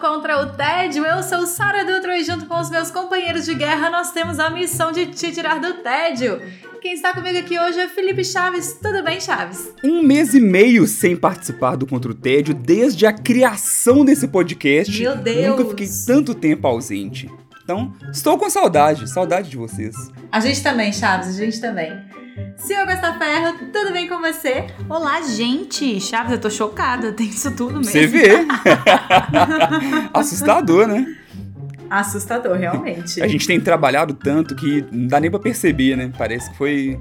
Contra 0.00 0.42
o 0.42 0.46
Tédio. 0.46 1.04
Eu 1.04 1.22
sou 1.22 1.46
Sara 1.46 1.84
Dutra 1.84 2.16
e 2.18 2.24
junto 2.24 2.46
com 2.46 2.58
os 2.58 2.70
meus 2.70 2.90
companheiros 2.90 3.44
de 3.44 3.54
guerra 3.54 3.90
nós 3.90 4.10
temos 4.12 4.38
a 4.38 4.50
missão 4.50 4.92
de 4.92 5.06
te 5.06 5.32
tirar 5.32 5.60
do 5.60 5.74
tédio. 5.74 6.40
Quem 6.80 6.94
está 6.94 7.14
comigo 7.14 7.38
aqui 7.38 7.58
hoje 7.58 7.78
é 7.78 7.88
Felipe 7.88 8.24
Chaves. 8.24 8.78
Tudo 8.82 9.02
bem, 9.04 9.20
Chaves? 9.20 9.72
Um 9.84 10.02
mês 10.02 10.34
e 10.34 10.40
meio 10.40 10.86
sem 10.86 11.16
participar 11.16 11.76
do 11.76 11.86
Contra 11.86 12.10
o 12.10 12.14
Tédio 12.14 12.54
desde 12.54 13.06
a 13.06 13.12
criação 13.12 14.04
desse 14.04 14.26
podcast. 14.26 15.00
Meu 15.00 15.16
Deus! 15.16 15.46
Nunca 15.46 15.70
fiquei 15.70 15.88
tanto 16.06 16.34
tempo 16.34 16.66
ausente. 16.66 17.30
Então, 17.62 17.92
estou 18.12 18.36
com 18.36 18.50
saudade, 18.50 19.08
saudade 19.08 19.48
de 19.48 19.56
vocês. 19.56 19.94
A 20.30 20.40
gente 20.40 20.62
também, 20.62 20.92
Chaves, 20.92 21.28
a 21.28 21.44
gente 21.44 21.60
também. 21.60 21.92
Senhor 22.56 22.86
Costa 22.86 23.12
Ferro, 23.14 23.58
tudo 23.72 23.92
bem 23.92 24.08
com 24.08 24.20
você? 24.20 24.66
Olá, 24.88 25.20
gente! 25.22 26.00
Chaves, 26.00 26.32
eu 26.32 26.40
tô 26.40 26.48
chocada, 26.48 27.12
tem 27.12 27.26
isso 27.28 27.50
tudo 27.50 27.78
mesmo. 27.78 27.84
Você 27.84 28.06
vê. 28.06 28.46
Assustador, 30.14 30.86
né? 30.86 31.06
Assustador, 31.90 32.56
realmente. 32.56 33.22
A 33.22 33.28
gente 33.28 33.46
tem 33.46 33.60
trabalhado 33.60 34.14
tanto 34.14 34.54
que 34.54 34.82
não 34.90 35.08
dá 35.08 35.20
nem 35.20 35.30
pra 35.30 35.38
perceber, 35.38 35.94
né? 35.94 36.10
Parece 36.16 36.50
que 36.50 36.56
foi, 36.56 36.98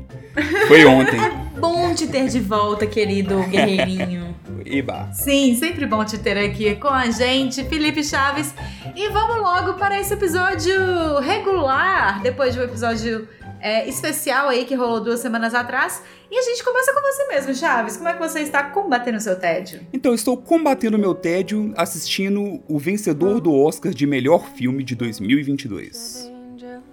foi 0.67 0.83
ontem. 0.83 1.17
Bom 1.57 1.93
te 1.93 2.07
ter 2.07 2.27
de 2.27 2.39
volta, 2.39 2.85
querido 2.85 3.41
guerreirinho. 3.43 4.35
Eba. 4.65 5.09
Sim, 5.13 5.55
sempre 5.55 5.85
bom 5.85 6.03
te 6.03 6.17
ter 6.17 6.37
aqui 6.37 6.75
com 6.75 6.89
a 6.89 7.09
gente, 7.09 7.63
Felipe 7.63 8.03
Chaves. 8.03 8.53
E 8.95 9.07
vamos 9.09 9.37
logo 9.37 9.75
para 9.75 9.97
esse 9.99 10.13
episódio 10.13 11.19
regular, 11.19 12.21
depois 12.21 12.53
de 12.53 12.59
um 12.59 12.63
episódio 12.63 13.27
é, 13.61 13.87
especial 13.87 14.49
aí 14.49 14.65
que 14.65 14.75
rolou 14.75 15.01
duas 15.01 15.19
semanas 15.19 15.53
atrás. 15.53 16.01
E 16.29 16.37
a 16.37 16.41
gente 16.41 16.63
começa 16.63 16.93
com 16.93 17.01
você 17.01 17.27
mesmo, 17.27 17.53
Chaves. 17.53 17.97
Como 17.97 18.09
é 18.09 18.13
que 18.13 18.19
você 18.19 18.39
está 18.39 18.63
combatendo 18.63 19.17
o 19.17 19.21
seu 19.21 19.39
tédio? 19.39 19.81
Então, 19.93 20.13
estou 20.13 20.37
combatendo 20.37 20.97
meu 20.97 21.13
tédio 21.13 21.73
assistindo 21.77 22.61
o 22.67 22.79
vencedor 22.79 23.39
do 23.39 23.53
Oscar 23.53 23.93
de 23.93 24.07
melhor 24.07 24.45
filme 24.55 24.83
de 24.83 24.95
2022. 24.95 26.31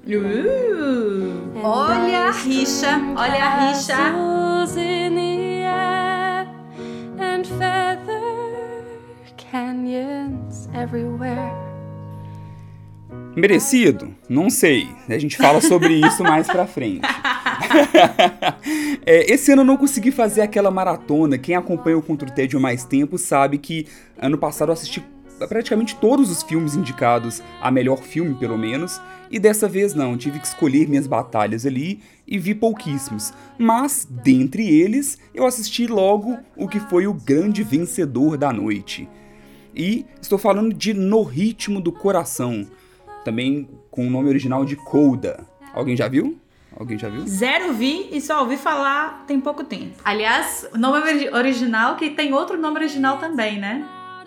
Uh, 0.06 1.60
olha 1.62 2.28
a 2.28 2.30
rixa, 2.30 3.00
olha 3.16 3.44
a 3.44 3.68
rixa. 3.68 3.96
and 7.38 7.46
feather 7.46 8.58
canyons 9.36 10.68
everywhere. 10.74 11.67
Merecido? 13.36 14.14
Não 14.28 14.50
sei. 14.50 14.88
A 15.08 15.18
gente 15.18 15.36
fala 15.36 15.60
sobre 15.60 15.94
isso 16.06 16.22
mais 16.22 16.46
pra 16.46 16.66
frente. 16.66 17.02
É, 19.04 19.32
esse 19.32 19.50
ano 19.50 19.62
eu 19.62 19.66
não 19.66 19.76
consegui 19.76 20.10
fazer 20.10 20.42
aquela 20.42 20.70
maratona. 20.70 21.38
Quem 21.38 21.54
acompanha 21.54 21.96
o 21.96 22.02
Contra 22.02 22.28
o 22.28 22.32
Tédio 22.32 22.60
mais 22.60 22.84
tempo 22.84 23.16
sabe 23.16 23.56
que 23.56 23.86
ano 24.18 24.36
passado 24.36 24.68
eu 24.68 24.74
assisti 24.74 25.02
praticamente 25.46 25.96
todos 25.96 26.30
os 26.30 26.42
filmes 26.42 26.74
indicados 26.74 27.42
a 27.60 27.70
melhor 27.70 28.02
filme, 28.02 28.34
pelo 28.34 28.58
menos. 28.58 29.00
E 29.30 29.38
dessa 29.38 29.68
vez 29.68 29.94
não, 29.94 30.16
tive 30.16 30.38
que 30.38 30.46
escolher 30.46 30.88
minhas 30.88 31.06
batalhas 31.06 31.64
ali 31.64 32.00
e 32.26 32.38
vi 32.38 32.54
pouquíssimos. 32.54 33.32
Mas, 33.58 34.06
dentre 34.10 34.68
eles, 34.68 35.18
eu 35.34 35.46
assisti 35.46 35.86
logo 35.86 36.36
o 36.56 36.68
que 36.68 36.80
foi 36.80 37.06
o 37.06 37.14
grande 37.14 37.62
vencedor 37.62 38.36
da 38.36 38.52
noite. 38.52 39.08
E 39.74 40.04
estou 40.20 40.38
falando 40.38 40.74
de 40.74 40.92
No 40.92 41.22
Ritmo 41.22 41.80
do 41.80 41.92
Coração, 41.92 42.66
também 43.28 43.68
com 43.90 44.06
o 44.06 44.10
nome 44.10 44.28
original 44.30 44.64
de 44.64 44.74
Coda. 44.74 45.46
Alguém 45.74 45.94
já 45.94 46.08
viu? 46.08 46.38
Alguém 46.74 46.98
já 46.98 47.10
viu? 47.10 47.26
Zero 47.26 47.74
vi 47.74 48.08
e 48.10 48.20
só 48.22 48.40
ouvi 48.40 48.56
falar 48.56 49.24
tem 49.26 49.38
pouco 49.38 49.62
tempo. 49.64 49.96
Aliás, 50.02 50.66
o 50.74 50.78
nome 50.78 50.98
ori- 50.98 51.28
original 51.34 51.96
que 51.96 52.08
tem 52.10 52.32
outro 52.32 52.56
nome 52.58 52.78
original 52.78 53.18
também, 53.18 53.58
né? 53.58 53.84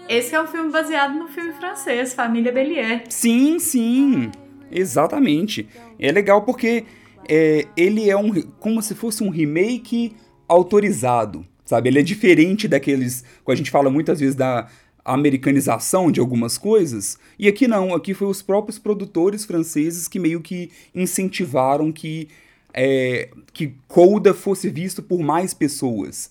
Esse 0.08 0.36
é 0.36 0.42
um 0.42 0.46
filme 0.46 0.70
baseado 0.72 1.16
no 1.18 1.28
filme 1.28 1.52
francês, 1.54 2.14
Família 2.14 2.52
Bélier. 2.52 3.04
Sim, 3.10 3.58
sim, 3.60 4.30
exatamente. 4.70 5.68
É 5.98 6.12
legal 6.12 6.44
porque 6.44 6.84
é, 7.28 7.66
ele 7.76 8.08
é 8.10 8.16
um 8.18 8.32
como 8.60 8.82
se 8.84 8.94
fosse 8.94 9.24
um 9.24 9.30
remake 9.30 10.16
autorizado, 10.48 11.44
sabe? 11.66 11.90
Ele 11.90 12.00
é 12.00 12.04
diferente 12.04 12.68
daqueles 12.68 13.24
que 13.44 13.52
a 13.52 13.56
gente 13.56 13.72
fala 13.72 13.90
muitas 13.90 14.20
vezes 14.20 14.36
da 14.36 14.68
americanização 15.04 16.12
de 16.12 16.20
algumas 16.20 16.58
coisas. 16.58 17.18
E 17.38 17.48
aqui 17.48 17.68
não, 17.68 17.94
aqui 17.94 18.14
foi 18.14 18.28
os 18.28 18.42
próprios 18.42 18.78
produtores 18.78 19.46
franceses 19.46 20.08
que 20.08 20.20
meio 20.20 20.42
que 20.42 20.70
incentivaram 20.94 21.92
que 21.92 22.28
é, 22.74 23.30
que 23.54 23.74
Coda 23.88 24.34
fosse 24.34 24.70
visto 24.70 25.02
por 25.02 25.20
mais 25.20 25.54
pessoas. 25.54 26.30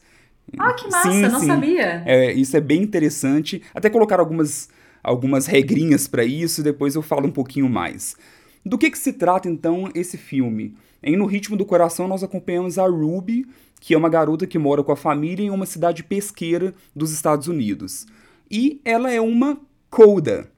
Ah, 0.58 0.72
que 0.72 0.88
massa, 0.91 1.12
Sim, 1.12 1.22
não 1.22 1.41
sim. 1.41 1.47
sabia. 1.47 2.03
É, 2.06 2.32
isso 2.32 2.56
é 2.56 2.60
bem 2.60 2.82
interessante. 2.82 3.62
Até 3.75 3.88
colocar 3.88 4.19
algumas, 4.19 4.69
algumas 5.02 5.47
regrinhas 5.47 6.08
para 6.08 6.25
isso, 6.25 6.62
depois 6.62 6.94
eu 6.94 7.02
falo 7.02 7.26
um 7.28 7.31
pouquinho 7.31 7.69
mais. 7.69 8.16
Do 8.64 8.76
que, 8.76 8.91
que 8.91 8.98
se 8.98 9.12
trata 9.12 9.48
então 9.48 9.91
esse 9.94 10.19
filme? 10.19 10.75
Em 11.02 11.16
No 11.16 11.25
Ritmo 11.25 11.56
do 11.56 11.64
Coração, 11.64 12.06
nós 12.06 12.22
acompanhamos 12.22 12.78
a 12.78 12.87
Ruby, 12.87 13.47
que 13.81 13.94
é 13.94 13.98
uma 13.98 14.08
garota 14.08 14.47
que 14.47 14.58
mora 14.58 14.82
com 14.82 14.92
a 14.92 14.97
família 14.97 15.44
em 15.47 15.50
uma 15.50 15.64
cidade 15.64 16.02
pesqueira 16.02 16.75
dos 16.94 17.10
Estados 17.12 17.48
Unidos. 17.48 18.06
E 18.50 18.81
ela 18.84 19.12
é 19.12 19.21
uma 19.21 19.61
coda, 19.88 20.50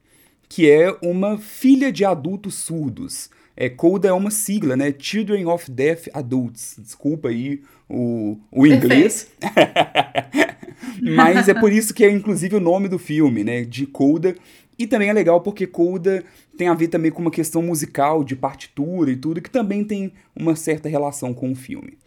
que 0.49 0.71
é 0.71 0.97
uma 1.03 1.39
filha 1.39 1.93
de 1.93 2.05
adultos 2.05 2.55
surdos. 2.55 3.29
É, 3.55 3.69
CODA 3.69 4.09
é 4.09 4.13
uma 4.13 4.31
sigla, 4.31 4.77
né? 4.77 4.95
Children 4.99 5.47
of 5.47 5.71
Deaf 5.71 6.09
Adults. 6.15 6.77
Desculpa 6.79 7.29
aí 7.29 7.63
o, 7.89 8.39
o 8.51 8.67
inglês. 8.67 9.31
Mas 11.03 11.49
é 11.49 11.55
por 11.55 11.73
isso 11.73 11.93
que 11.93 12.05
é 12.05 12.11
inclusive 12.11 12.57
o 12.57 12.61
nome 12.61 12.89
do 12.89 12.99
filme, 12.99 13.45
né? 13.45 13.63
De 13.63 13.87
Coda. 13.87 14.35
E 14.79 14.87
também 14.87 15.11
é 15.11 15.13
legal 15.13 15.41
porque 15.43 15.67
Coda 15.67 16.25
tem 16.57 16.69
a 16.69 16.75
ver 16.75 16.89
também 16.89 17.11
com 17.11 17.21
uma 17.21 17.31
questão 17.31 17.63
musical, 17.63 18.25
de 18.25 18.35
partitura 18.35 19.11
e 19.11 19.17
tudo, 19.17 19.41
que 19.41 19.51
também 19.51 19.85
tem 19.85 20.13
uma 20.35 20.57
certa 20.57 20.89
relação 20.89 21.35
com 21.35 21.53
o 21.53 21.55
filme. 21.55 21.99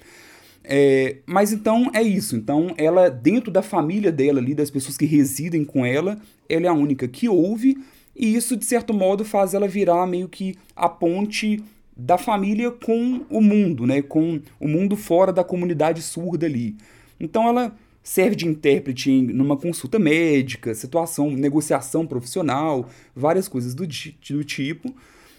É, 0.68 1.18
mas 1.26 1.52
então 1.52 1.90
é 1.94 2.02
isso. 2.02 2.36
Então 2.36 2.74
ela, 2.78 3.10
dentro 3.10 3.52
da 3.52 3.62
família 3.62 4.12
dela 4.12 4.40
ali, 4.40 4.54
das 4.54 4.70
pessoas 4.70 4.98
que 4.98 5.06
residem 5.06 5.64
com 5.64 5.86
ela, 5.86 6.18
ela 6.50 6.66
é 6.66 6.70
a 6.70 6.74
única 6.74 7.08
que 7.08 7.30
ouve. 7.30 7.78
E 8.16 8.36
isso, 8.36 8.56
de 8.56 8.66
certo 8.66 8.94
modo, 8.94 9.26
faz 9.26 9.54
ela 9.54 9.68
virar 9.68 10.08
meio 10.08 10.30
que 10.30 10.56
a 10.76 10.88
ponte 10.88 11.62
da 11.96 12.18
família 12.18 12.72
com 12.72 13.22
o 13.30 13.42
mundo, 13.42 13.86
né? 13.86 14.02
Com 14.02 14.42
o 14.60 14.68
mundo 14.68 14.96
fora 14.96 15.32
da 15.32 15.44
comunidade 15.44 16.02
surda 16.02 16.46
ali. 16.46 16.76
Então 17.20 17.48
ela 17.48 17.76
serve 18.04 18.36
de 18.36 18.48
intérprete 18.48 19.12
em, 19.12 19.24
numa 19.24 19.58
consulta 19.58 19.98
médica, 19.98 20.76
situação, 20.76 21.32
negociação 21.32 22.06
profissional, 22.06 22.88
várias 23.16 23.48
coisas 23.48 23.74
do, 23.74 23.86
do 23.86 24.44
tipo, 24.44 24.94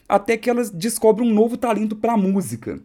até 0.09 0.37
que 0.37 0.51
ela 0.51 0.65
descobre 0.65 1.23
um 1.23 1.33
novo 1.33 1.57
talento 1.57 1.95
para 1.95 2.17
música. 2.17 2.81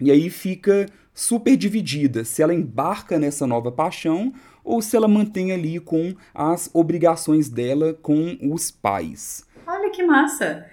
E 0.00 0.10
aí 0.10 0.30
fica 0.30 0.86
super 1.14 1.56
dividida 1.56 2.24
se 2.24 2.42
ela 2.42 2.54
embarca 2.54 3.18
nessa 3.18 3.46
nova 3.46 3.70
paixão 3.70 4.32
ou 4.64 4.80
se 4.80 4.96
ela 4.96 5.08
mantém 5.08 5.52
ali 5.52 5.78
com 5.78 6.14
as 6.34 6.70
obrigações 6.72 7.48
dela 7.48 7.92
com 7.94 8.38
os 8.42 8.70
pais. 8.70 9.44
Olha 9.66 9.90
que 9.90 10.02
massa. 10.02 10.66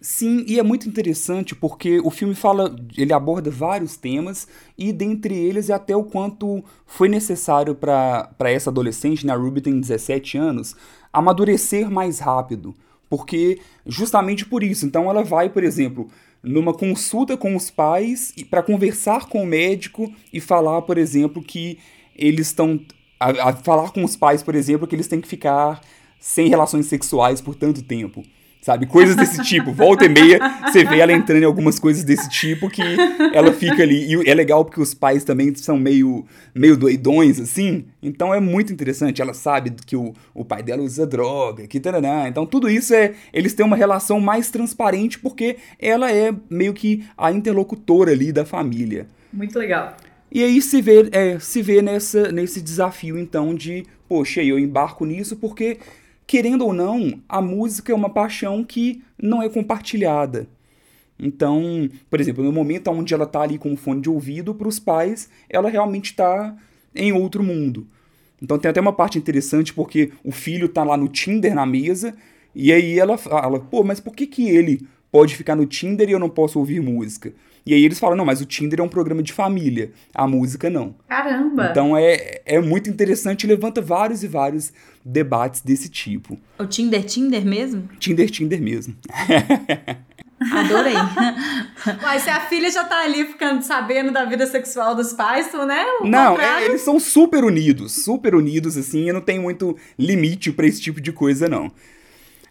Sim, 0.00 0.44
e 0.48 0.58
é 0.58 0.62
muito 0.64 0.88
interessante 0.88 1.54
porque 1.54 2.00
o 2.00 2.10
filme 2.10 2.34
fala, 2.34 2.74
ele 2.96 3.12
aborda 3.12 3.52
vários 3.52 3.96
temas 3.96 4.48
e 4.76 4.92
dentre 4.92 5.32
eles 5.32 5.70
é 5.70 5.74
até 5.74 5.94
o 5.94 6.02
quanto 6.02 6.64
foi 6.84 7.08
necessário 7.08 7.72
para 7.74 8.34
essa 8.40 8.68
adolescente, 8.68 9.24
né, 9.24 9.32
a 9.32 9.36
Ruby 9.36 9.60
tem 9.60 9.78
17 9.78 10.36
anos, 10.36 10.74
amadurecer 11.12 11.88
mais 11.88 12.18
rápido. 12.18 12.74
Porque 13.12 13.60
justamente 13.84 14.46
por 14.46 14.62
isso, 14.62 14.86
então 14.86 15.10
ela 15.10 15.22
vai, 15.22 15.50
por 15.50 15.62
exemplo, 15.62 16.08
numa 16.42 16.72
consulta 16.72 17.36
com 17.36 17.54
os 17.54 17.68
pais 17.68 18.34
para 18.48 18.62
conversar 18.62 19.28
com 19.28 19.42
o 19.42 19.46
médico 19.46 20.10
e 20.32 20.40
falar, 20.40 20.80
por 20.80 20.96
exemplo, 20.96 21.42
que 21.42 21.78
eles 22.16 22.46
estão 22.46 22.80
a, 23.20 23.50
a 23.50 23.52
falar 23.52 23.90
com 23.90 24.02
os 24.02 24.16
pais, 24.16 24.42
por 24.42 24.54
exemplo, 24.54 24.86
que 24.86 24.96
eles 24.96 25.08
têm 25.08 25.20
que 25.20 25.28
ficar 25.28 25.82
sem 26.18 26.48
relações 26.48 26.86
sexuais 26.86 27.42
por 27.42 27.54
tanto 27.54 27.82
tempo. 27.82 28.22
Sabe? 28.62 28.86
Coisas 28.86 29.16
desse 29.16 29.42
tipo. 29.42 29.72
Volta 29.72 30.06
e 30.06 30.08
meia, 30.08 30.38
você 30.64 30.84
vê 30.84 31.00
ela 31.00 31.12
entrando 31.12 31.42
em 31.42 31.46
algumas 31.46 31.78
coisas 31.78 32.04
desse 32.04 32.30
tipo 32.30 32.70
que 32.70 32.80
ela 33.34 33.52
fica 33.52 33.82
ali. 33.82 34.14
E 34.14 34.30
é 34.30 34.34
legal 34.34 34.64
porque 34.64 34.80
os 34.80 34.94
pais 34.94 35.24
também 35.24 35.54
são 35.56 35.76
meio, 35.76 36.24
meio 36.54 36.76
doidões, 36.76 37.40
assim. 37.40 37.86
Então 38.02 38.32
é 38.32 38.40
muito 38.40 38.72
interessante. 38.72 39.20
Ela 39.20 39.34
sabe 39.34 39.72
que 39.84 39.96
o, 39.96 40.14
o 40.32 40.44
pai 40.44 40.62
dela 40.62 40.82
usa 40.82 41.06
droga, 41.06 41.66
que 41.66 41.80
taraná. 41.80 42.28
Então 42.28 42.46
tudo 42.46 42.70
isso 42.70 42.94
é. 42.94 43.12
Eles 43.32 43.52
têm 43.52 43.66
uma 43.66 43.76
relação 43.76 44.20
mais 44.20 44.50
transparente 44.50 45.18
porque 45.18 45.56
ela 45.78 46.10
é 46.10 46.32
meio 46.48 46.72
que 46.72 47.04
a 47.18 47.32
interlocutora 47.32 48.12
ali 48.12 48.32
da 48.32 48.46
família. 48.46 49.08
Muito 49.32 49.58
legal. 49.58 49.96
E 50.30 50.42
aí 50.42 50.62
se 50.62 50.80
vê, 50.80 51.08
é, 51.12 51.38
se 51.38 51.60
vê 51.60 51.82
nessa, 51.82 52.32
nesse 52.32 52.62
desafio, 52.62 53.18
então, 53.18 53.54
de, 53.54 53.84
poxa, 54.08 54.42
eu 54.42 54.58
embarco 54.58 55.04
nisso 55.04 55.36
porque 55.36 55.78
querendo 56.32 56.64
ou 56.64 56.72
não, 56.72 57.20
a 57.28 57.42
música 57.42 57.92
é 57.92 57.94
uma 57.94 58.08
paixão 58.08 58.64
que 58.64 59.02
não 59.22 59.42
é 59.42 59.50
compartilhada. 59.50 60.48
Então, 61.18 61.90
por 62.08 62.22
exemplo, 62.22 62.42
no 62.42 62.50
momento 62.50 62.90
onde 62.90 63.12
ela 63.12 63.24
está 63.24 63.42
ali 63.42 63.58
com 63.58 63.70
o 63.70 63.76
fone 63.76 64.00
de 64.00 64.08
ouvido, 64.08 64.54
para 64.54 64.66
os 64.66 64.78
pais, 64.78 65.28
ela 65.46 65.68
realmente 65.68 66.06
está 66.06 66.56
em 66.94 67.12
outro 67.12 67.42
mundo. 67.42 67.86
Então 68.40 68.58
tem 68.58 68.70
até 68.70 68.80
uma 68.80 68.94
parte 68.94 69.18
interessante 69.18 69.74
porque 69.74 70.10
o 70.24 70.32
filho 70.32 70.64
está 70.64 70.82
lá 70.82 70.96
no 70.96 71.06
Tinder 71.06 71.54
na 71.54 71.66
mesa 71.66 72.16
e 72.54 72.72
aí 72.72 72.98
ela 72.98 73.18
fala, 73.18 73.60
pô, 73.60 73.84
mas 73.84 74.00
por 74.00 74.16
que 74.16 74.26
que 74.26 74.48
ele 74.48 74.88
pode 75.10 75.36
ficar 75.36 75.54
no 75.54 75.66
Tinder 75.66 76.08
e 76.08 76.12
eu 76.12 76.18
não 76.18 76.30
posso 76.30 76.58
ouvir 76.58 76.80
música? 76.80 77.34
E 77.64 77.74
aí 77.74 77.84
eles 77.84 77.98
falam, 77.98 78.16
não, 78.16 78.24
mas 78.24 78.40
o 78.40 78.44
Tinder 78.44 78.80
é 78.80 78.82
um 78.82 78.88
programa 78.88 79.22
de 79.22 79.32
família, 79.32 79.92
a 80.14 80.26
música 80.26 80.68
não. 80.68 80.94
Caramba! 81.08 81.68
Então 81.70 81.96
é, 81.96 82.40
é 82.44 82.60
muito 82.60 82.90
interessante, 82.90 83.46
levanta 83.46 83.80
vários 83.80 84.22
e 84.22 84.28
vários 84.28 84.72
debates 85.04 85.60
desse 85.60 85.88
tipo. 85.88 86.38
O 86.58 86.66
Tinder 86.66 87.04
Tinder 87.04 87.44
mesmo? 87.44 87.88
Tinder 87.98 88.28
Tinder 88.30 88.60
mesmo. 88.60 88.96
Adorei. 90.50 90.94
Mas 92.02 92.22
se 92.22 92.30
a 92.30 92.40
filha 92.40 92.70
já 92.70 92.84
tá 92.84 93.02
ali 93.02 93.24
ficando 93.26 93.62
sabendo 93.62 94.10
da 94.10 94.24
vida 94.24 94.46
sexual 94.46 94.94
dos 94.94 95.12
pais, 95.12 95.48
tu, 95.50 95.64
né? 95.64 95.84
O 96.00 96.06
não, 96.06 96.40
é, 96.40 96.64
eles 96.64 96.80
são 96.80 96.98
super 96.98 97.44
unidos, 97.44 98.02
super 98.04 98.34
unidos, 98.34 98.76
assim, 98.76 99.08
e 99.08 99.12
não 99.12 99.20
tem 99.20 99.38
muito 99.38 99.76
limite 99.98 100.50
pra 100.50 100.66
esse 100.66 100.80
tipo 100.80 101.00
de 101.00 101.12
coisa, 101.12 101.48
não. 101.48 101.70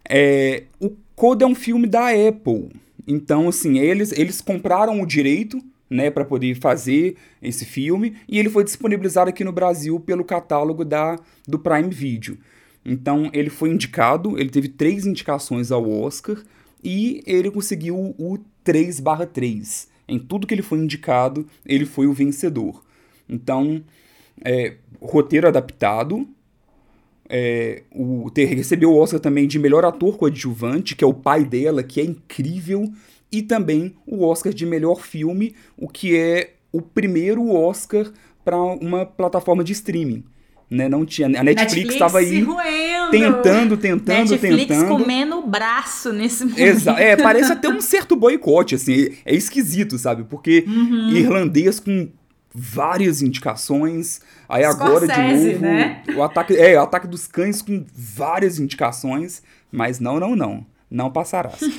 É, 0.08 0.64
o 0.80 0.92
Coda 1.16 1.46
é 1.46 1.48
um 1.48 1.56
filme 1.56 1.88
da 1.88 2.08
Apple. 2.10 2.70
Então, 3.08 3.50
assim, 3.50 3.80
eles, 3.80 4.12
eles 4.12 4.42
compraram 4.42 5.02
o 5.02 5.06
direito, 5.06 5.62
né, 5.90 6.10
para 6.10 6.24
poder 6.24 6.56
fazer 6.56 7.18
esse 7.42 7.66
filme, 7.66 8.16
e 8.28 8.40
ele 8.40 8.50
foi 8.50 8.64
disponibilizado 8.64 9.30
aqui 9.30 9.44
no 9.44 9.52
Brasil 9.52 10.00
pelo 10.00 10.24
catálogo 10.24 10.86
da, 10.86 11.20
do 11.48 11.60
Prime 11.60 11.90
Video. 11.90 12.38
Então, 12.86 13.30
ele 13.34 13.50
foi 13.50 13.70
indicado, 13.70 14.40
ele 14.40 14.50
teve 14.50 14.70
três 14.70 15.06
indicações 15.06 15.72
ao 15.72 15.90
Oscar, 15.90 16.38
e 16.84 17.22
ele 17.28 17.52
conseguiu 17.52 18.16
o 18.18 18.38
3/3. 18.64 19.88
Em 20.08 20.18
tudo 20.18 20.48
que 20.48 20.54
ele 20.54 20.62
foi 20.62 20.80
indicado, 20.80 21.48
ele 21.66 21.86
foi 21.86 22.08
o 22.08 22.14
vencedor. 22.14 22.84
Então, 23.30 23.84
é, 24.44 24.76
roteiro 25.02 25.48
adaptado, 25.48 26.28
é, 27.34 27.84
o, 27.96 28.30
ter, 28.30 28.46
recebeu 28.46 28.92
o 28.92 28.98
Oscar 28.98 29.20
também 29.20 29.48
de 29.48 29.58
melhor 29.58 29.86
ator 29.86 30.18
coadjuvante, 30.18 30.96
que 30.96 31.04
é 31.04 31.08
o 31.08 31.14
pai 31.14 31.46
dela, 31.46 31.82
que 31.82 32.02
é 32.02 32.04
incrível, 32.04 32.92
e 33.32 33.42
também 33.42 33.96
o 34.06 34.26
Oscar 34.26 34.54
de 34.54 34.66
melhor 34.66 35.02
filme, 35.02 35.56
o 35.78 35.88
que 35.88 36.18
é 36.18 36.56
o 36.74 36.82
primeiro 36.82 37.50
Oscar 37.50 38.12
para 38.44 38.58
uma 38.58 39.06
plataforma 39.06 39.64
de 39.64 39.72
streaming. 39.72 40.26
Né? 40.70 40.90
Não 40.90 41.06
tinha, 41.06 41.28
a 41.28 41.44
Netflix 41.44 41.94
estava 41.94 42.20
aí 42.20 42.46
tentando, 43.12 43.78
tentando, 43.78 44.32
Netflix 44.32 44.68
tentando. 44.68 44.88
comendo 44.88 45.38
o 45.38 45.48
braço 45.48 46.12
nesse 46.14 46.44
momento. 46.44 46.60
Exa 46.60 46.92
é, 46.94 47.16
parece 47.16 47.52
até 47.52 47.70
um 47.70 47.80
certo 47.82 48.16
boicote, 48.16 48.76
assim, 48.76 49.10
é 49.26 49.34
esquisito, 49.34 49.98
sabe? 49.98 50.24
Porque 50.24 50.66
Uhum. 50.68 51.12
irlandês 51.12 51.80
com 51.80 52.10
várias 52.54 53.22
indicações, 53.22 54.22
aí 54.48 54.64
agora 54.64 55.08
de 55.08 55.14
Scorsese, 55.14 55.54
novo 55.54 55.62
né? 55.62 56.04
o 56.16 56.24
ataque, 56.24 56.56
é, 56.56 56.78
o 56.78 56.84
ataque 56.84 57.08
dos 57.08 57.28
cães 57.28 57.62
com 57.62 57.86
várias 57.94 58.60
indicações, 58.60 59.42
mas 59.72 60.00
não, 60.00 60.20
não, 60.20 60.36
não, 60.36 60.66
não 60.90 61.10
passarás. 61.12 61.60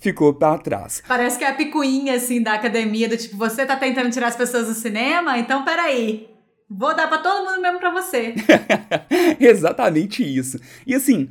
Ficou 0.00 0.32
pra 0.32 0.56
trás. 0.58 1.02
Parece 1.06 1.38
que 1.38 1.44
é 1.44 1.48
a 1.48 1.54
picuinha, 1.54 2.14
assim, 2.14 2.42
da 2.42 2.54
academia, 2.54 3.08
do 3.08 3.16
tipo, 3.16 3.36
você 3.36 3.66
tá 3.66 3.76
tentando 3.76 4.10
tirar 4.10 4.28
as 4.28 4.36
pessoas 4.36 4.66
do 4.66 4.74
cinema? 4.74 5.38
Então, 5.38 5.64
peraí. 5.64 6.28
Vou 6.70 6.94
dar 6.94 7.08
pra 7.08 7.18
todo 7.18 7.46
mundo 7.46 7.62
mesmo 7.62 7.78
pra 7.78 7.90
você. 7.90 8.34
Exatamente 9.40 10.22
isso. 10.22 10.60
E 10.86 10.94
assim, 10.94 11.30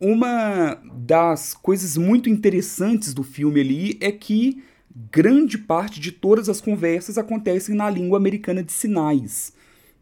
uma 0.00 0.80
das 0.94 1.52
coisas 1.52 1.96
muito 1.96 2.30
interessantes 2.30 3.12
do 3.12 3.22
filme 3.22 3.60
ali 3.60 3.98
é 4.00 4.10
que 4.10 4.62
grande 5.12 5.56
parte 5.58 6.00
de 6.00 6.10
todas 6.12 6.48
as 6.48 6.60
conversas 6.60 7.16
acontecem 7.18 7.74
na 7.74 7.88
língua 7.88 8.18
americana 8.18 8.62
de 8.62 8.72
sinais. 8.72 9.52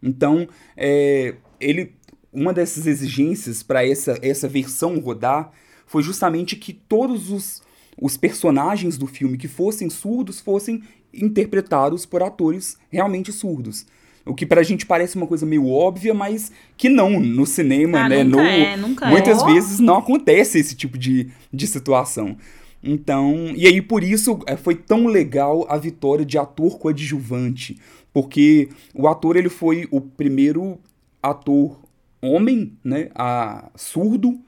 Então, 0.02 0.48
é, 0.76 1.34
ele, 1.60 1.92
uma 2.32 2.52
dessas 2.52 2.86
exigências 2.86 3.62
para 3.62 3.86
essa, 3.86 4.18
essa 4.22 4.48
versão 4.48 4.98
rodar 4.98 5.50
foi 5.86 6.02
justamente 6.02 6.56
que 6.56 6.72
todos 6.72 7.30
os, 7.30 7.62
os 8.00 8.16
personagens 8.16 8.96
do 8.96 9.06
filme 9.06 9.36
que 9.38 9.48
fossem 9.48 9.90
surdos 9.90 10.40
fossem 10.40 10.82
interpretados 11.12 12.06
por 12.06 12.22
atores 12.22 12.76
realmente 12.90 13.32
surdos. 13.32 13.86
O 14.24 14.34
que 14.34 14.44
pra 14.44 14.62
gente 14.64 14.84
parece 14.84 15.16
uma 15.16 15.26
coisa 15.26 15.46
meio 15.46 15.68
óbvia, 15.68 16.12
mas 16.12 16.50
que 16.76 16.88
não, 16.88 17.20
no 17.20 17.46
cinema, 17.46 18.00
Ah, 18.00 18.08
né? 18.08 18.24
nunca 18.24 18.42
no, 18.42 18.48
é, 18.48 18.76
nunca 18.76 19.06
é. 19.06 19.10
muitas 19.10 19.40
Oh. 19.42 19.46
vezes 19.46 19.78
não 19.78 19.98
acontece 19.98 20.58
esse 20.58 20.74
tipo 20.74 20.98
de, 20.98 21.30
de 21.52 21.66
situação. 21.66 22.36
Então, 22.82 23.52
e 23.56 23.66
aí 23.66 23.80
por 23.82 24.04
isso 24.04 24.38
é, 24.46 24.56
foi 24.56 24.74
tão 24.76 25.06
legal 25.06 25.66
a 25.68 25.76
vitória 25.76 26.24
de 26.24 26.38
ator 26.38 26.78
coadjuvante, 26.78 27.78
porque 28.12 28.68
o 28.94 29.08
ator 29.08 29.36
ele 29.36 29.48
foi 29.48 29.88
o 29.90 30.00
primeiro 30.00 30.78
ator 31.22 31.78
homem, 32.22 32.72
né, 32.84 33.08
a 33.14 33.68
surdo 33.74 34.38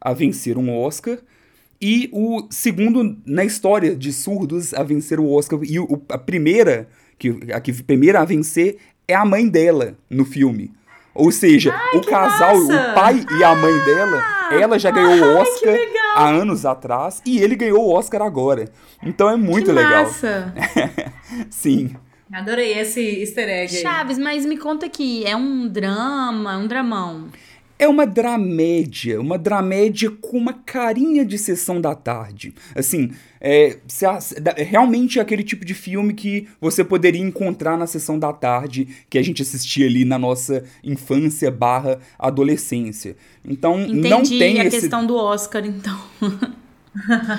a 0.00 0.12
vencer 0.12 0.56
um 0.56 0.72
Oscar 0.76 1.18
e 1.80 2.08
o 2.12 2.46
segundo 2.50 3.16
na 3.26 3.44
história 3.44 3.96
de 3.96 4.12
surdos 4.12 4.72
a 4.74 4.82
vencer 4.82 5.18
o 5.18 5.28
Oscar 5.30 5.58
e 5.64 5.78
o- 5.80 6.00
a 6.08 6.18
primeira 6.18 6.88
que 7.18 7.30
a 7.52 7.60
que 7.60 7.72
primeira 7.82 8.20
a 8.20 8.24
vencer 8.24 8.76
é 9.08 9.14
a 9.14 9.24
mãe 9.24 9.48
dela 9.48 9.96
no 10.08 10.24
filme. 10.24 10.70
Ou 11.14 11.32
seja, 11.32 11.74
o 11.94 12.00
casal, 12.02 12.56
massa! 12.60 12.90
o 12.90 12.94
pai 12.94 13.26
e 13.38 13.42
a 13.42 13.54
mãe 13.56 13.72
dela, 13.84 14.22
ela 14.52 14.78
já 14.78 14.90
ganhou 14.90 15.14
o 15.14 15.36
Oscar 15.38 15.76
há 16.14 16.28
anos 16.28 16.64
atrás 16.64 17.22
e 17.24 17.38
ele 17.40 17.56
ganhou 17.56 17.84
o 17.84 17.92
Oscar 17.92 18.22
agora. 18.22 18.70
Então 19.02 19.28
é 19.28 19.36
muito 19.36 19.66
que 19.66 19.72
legal. 19.72 20.04
Massa. 20.04 20.54
Sim. 21.50 21.94
Adorei 22.32 22.78
esse 22.78 23.00
easter 23.20 23.48
egg 23.48 23.74
aí. 23.74 23.82
Chaves, 23.82 24.18
mas 24.18 24.44
me 24.44 24.58
conta 24.58 24.86
aqui, 24.86 25.24
é 25.26 25.34
um 25.34 25.66
drama, 25.66 26.58
um 26.58 26.66
dramão. 26.66 27.28
É 27.78 27.86
uma 27.86 28.04
dramédia, 28.06 29.20
uma 29.20 29.38
dramédia 29.38 30.10
com 30.10 30.36
uma 30.36 30.52
carinha 30.52 31.24
de 31.24 31.38
sessão 31.38 31.80
da 31.80 31.94
tarde. 31.94 32.52
Assim, 32.74 33.12
é, 33.40 33.78
da- 34.42 34.54
é 34.56 34.64
realmente 34.64 35.20
aquele 35.20 35.44
tipo 35.44 35.64
de 35.64 35.74
filme 35.74 36.12
que 36.12 36.48
você 36.60 36.82
poderia 36.82 37.20
encontrar 37.22 37.78
na 37.78 37.86
sessão 37.86 38.18
da 38.18 38.32
tarde 38.32 38.88
que 39.08 39.16
a 39.16 39.22
gente 39.22 39.42
assistia 39.42 39.86
ali 39.86 40.04
na 40.04 40.18
nossa 40.18 40.64
infância 40.82 41.50
barra 41.50 42.00
adolescência. 42.18 43.16
Então, 43.44 43.80
Entendi 43.80 44.08
não 44.08 44.22
tem 44.22 44.60
a 44.60 44.64
esse... 44.64 44.80
questão 44.80 45.06
do 45.06 45.16
Oscar, 45.16 45.64
então. 45.64 45.98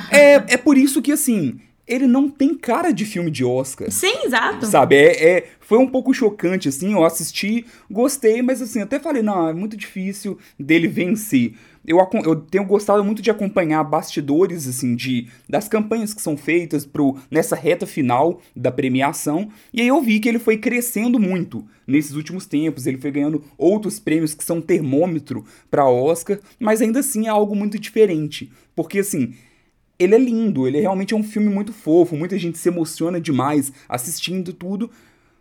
É, 0.10 0.36
é 0.54 0.58
por 0.58 0.78
isso 0.78 1.02
que, 1.02 1.12
assim, 1.12 1.60
ele 1.90 2.06
não 2.06 2.30
tem 2.30 2.54
cara 2.54 2.92
de 2.92 3.04
filme 3.04 3.32
de 3.32 3.44
Oscar. 3.44 3.92
Sim, 3.92 4.14
exato. 4.24 4.68
Sabe, 4.68 4.96
é, 4.96 5.30
é- 5.38 5.48
foi 5.60 5.78
um 5.80 5.88
pouco 5.88 6.14
chocante, 6.14 6.70
assim, 6.70 6.94
eu 6.94 7.04
assisti, 7.04 7.66
gostei, 7.92 8.42
mas 8.42 8.62
assim, 8.62 8.82
até 8.82 9.00
falei, 9.00 9.22
não, 9.22 9.50
é 9.50 9.54
muito 9.54 9.76
difícil 9.76 10.38
dele 10.60 10.88
vencer. 10.88 11.54
Eu, 11.86 11.98
eu 12.24 12.36
tenho 12.36 12.66
gostado 12.66 13.04
muito 13.04 13.22
de 13.22 13.32
acompanhar 13.32 13.84
bastidores, 13.84 14.68
assim, 14.68 14.96
de, 14.96 15.28
das 15.48 15.68
campanhas 15.68 16.14
que 16.14 16.22
são 16.22 16.36
feitas 16.38 16.86
pro, 16.86 17.18
nessa 17.32 17.56
reta 17.56 17.88
final 17.88 18.42
da 18.56 18.72
premiação, 18.72 19.50
e 19.74 19.82
aí 19.82 19.88
eu 19.88 20.02
vi 20.02 20.20
que 20.20 20.30
ele 20.30 20.40
foi 20.40 20.58
crescendo 20.58 21.20
muito 21.20 21.66
nesses 21.88 22.16
últimos 22.16 22.46
tempos, 22.46 22.86
ele 22.86 22.98
foi 22.98 23.12
ganhando 23.12 23.44
outros 23.58 24.00
prêmios 24.00 24.34
que 24.36 24.44
são 24.44 24.62
termômetro 24.62 25.44
para 25.72 25.88
Oscar, 25.90 26.40
mas 26.60 26.82
ainda 26.82 27.00
assim 27.00 27.26
é 27.26 27.30
algo 27.30 27.56
muito 27.56 27.80
diferente, 27.80 28.52
porque 28.76 29.00
assim, 29.00 29.34
ele 30.00 30.16
é 30.16 30.18
lindo, 30.18 30.66
ele 30.66 30.80
realmente 30.80 31.14
é 31.14 31.18
um 31.18 31.24
filme 31.24 31.50
muito 31.50 31.74
fofo, 31.74 32.16
muita 32.16 32.38
gente 32.38 32.58
se 32.58 32.70
emociona 32.70 33.20
demais 33.20 33.72
assistindo 33.88 34.54
tudo. 34.54 34.90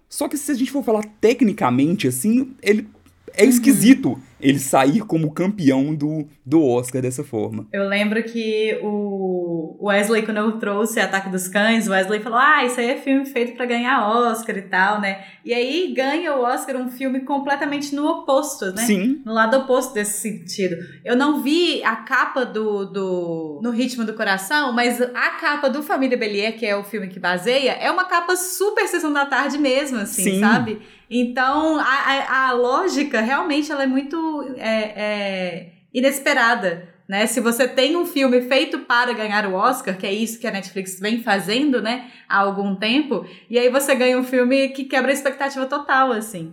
Só 0.08 0.28
que 0.28 0.36
se 0.36 0.50
a 0.50 0.54
gente 0.54 0.72
for 0.72 0.82
falar 0.82 1.04
tecnicamente 1.20 2.08
assim, 2.08 2.54
ele 2.60 2.88
é 3.34 3.44
esquisito 3.44 4.20
ele 4.40 4.58
sair 4.58 5.00
como 5.00 5.32
campeão 5.32 5.94
do, 5.94 6.26
do 6.44 6.64
Oscar 6.64 7.02
dessa 7.02 7.24
forma. 7.24 7.66
Eu 7.72 7.88
lembro 7.88 8.22
que 8.22 8.78
o 8.82 9.76
Wesley, 9.80 10.22
quando 10.22 10.38
eu 10.38 10.52
trouxe 10.58 11.00
Ataque 11.00 11.28
dos 11.28 11.48
Cães, 11.48 11.86
o 11.86 11.90
Wesley 11.90 12.20
falou: 12.20 12.38
Ah, 12.38 12.64
isso 12.64 12.80
aí 12.80 12.90
é 12.90 12.96
filme 12.96 13.26
feito 13.26 13.56
para 13.56 13.66
ganhar 13.66 14.08
Oscar 14.08 14.56
e 14.56 14.62
tal, 14.62 15.00
né? 15.00 15.24
E 15.44 15.52
aí 15.52 15.92
ganha 15.94 16.34
o 16.34 16.42
Oscar 16.42 16.76
um 16.76 16.88
filme 16.88 17.20
completamente 17.20 17.94
no 17.94 18.06
oposto, 18.06 18.66
né? 18.72 18.82
Sim. 18.82 19.22
No 19.24 19.32
lado 19.32 19.56
oposto 19.58 19.94
desse 19.94 20.20
sentido. 20.20 20.76
Eu 21.04 21.16
não 21.16 21.42
vi 21.42 21.82
a 21.82 21.96
capa 21.96 22.44
do, 22.44 22.84
do 22.84 23.60
No 23.62 23.70
Ritmo 23.70 24.04
do 24.04 24.14
Coração, 24.14 24.72
mas 24.72 25.00
a 25.00 25.30
capa 25.40 25.68
do 25.68 25.82
Família 25.82 26.16
Bellier, 26.16 26.56
que 26.56 26.66
é 26.66 26.76
o 26.76 26.84
filme 26.84 27.08
que 27.08 27.18
baseia, 27.18 27.72
é 27.72 27.90
uma 27.90 28.04
capa 28.04 28.36
super 28.36 28.86
sessão 28.86 29.12
da 29.12 29.26
tarde 29.26 29.58
mesmo, 29.58 29.98
assim, 29.98 30.22
Sim. 30.22 30.40
sabe? 30.40 30.80
Então, 31.10 31.78
a, 31.78 31.82
a, 31.82 32.48
a 32.48 32.52
lógica 32.52 33.20
realmente 33.20 33.72
ela 33.72 33.84
é 33.84 33.86
muito 33.86 34.16
é, 34.56 34.92
é, 34.96 35.72
inesperada. 35.92 36.88
Né? 37.08 37.26
Se 37.26 37.40
você 37.40 37.66
tem 37.66 37.96
um 37.96 38.04
filme 38.04 38.42
feito 38.42 38.80
para 38.80 39.12
ganhar 39.14 39.46
o 39.46 39.54
Oscar, 39.54 39.96
que 39.96 40.06
é 40.06 40.12
isso 40.12 40.38
que 40.38 40.46
a 40.46 40.50
Netflix 40.50 41.00
vem 41.00 41.22
fazendo, 41.22 41.80
né, 41.80 42.10
há 42.28 42.38
algum 42.38 42.76
tempo, 42.76 43.24
e 43.48 43.58
aí 43.58 43.70
você 43.70 43.94
ganha 43.94 44.18
um 44.18 44.24
filme 44.24 44.68
que 44.68 44.84
quebra 44.84 45.10
a 45.10 45.14
expectativa 45.14 45.64
total, 45.64 46.12
assim. 46.12 46.52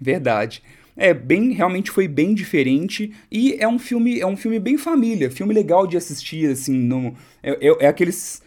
Verdade. 0.00 0.62
É, 0.96 1.12
bem, 1.12 1.52
realmente 1.52 1.90
foi 1.90 2.06
bem 2.06 2.34
diferente 2.34 3.12
e 3.30 3.56
é 3.58 3.66
um 3.66 3.78
filme, 3.78 4.20
é 4.20 4.26
um 4.26 4.36
filme 4.36 4.60
bem 4.60 4.76
família, 4.76 5.30
filme 5.30 5.54
legal 5.54 5.86
de 5.86 5.96
assistir, 5.96 6.50
assim, 6.50 6.78
não, 6.78 7.14
é, 7.42 7.52
é, 7.66 7.84
é 7.84 7.86
aqueles 7.88 8.42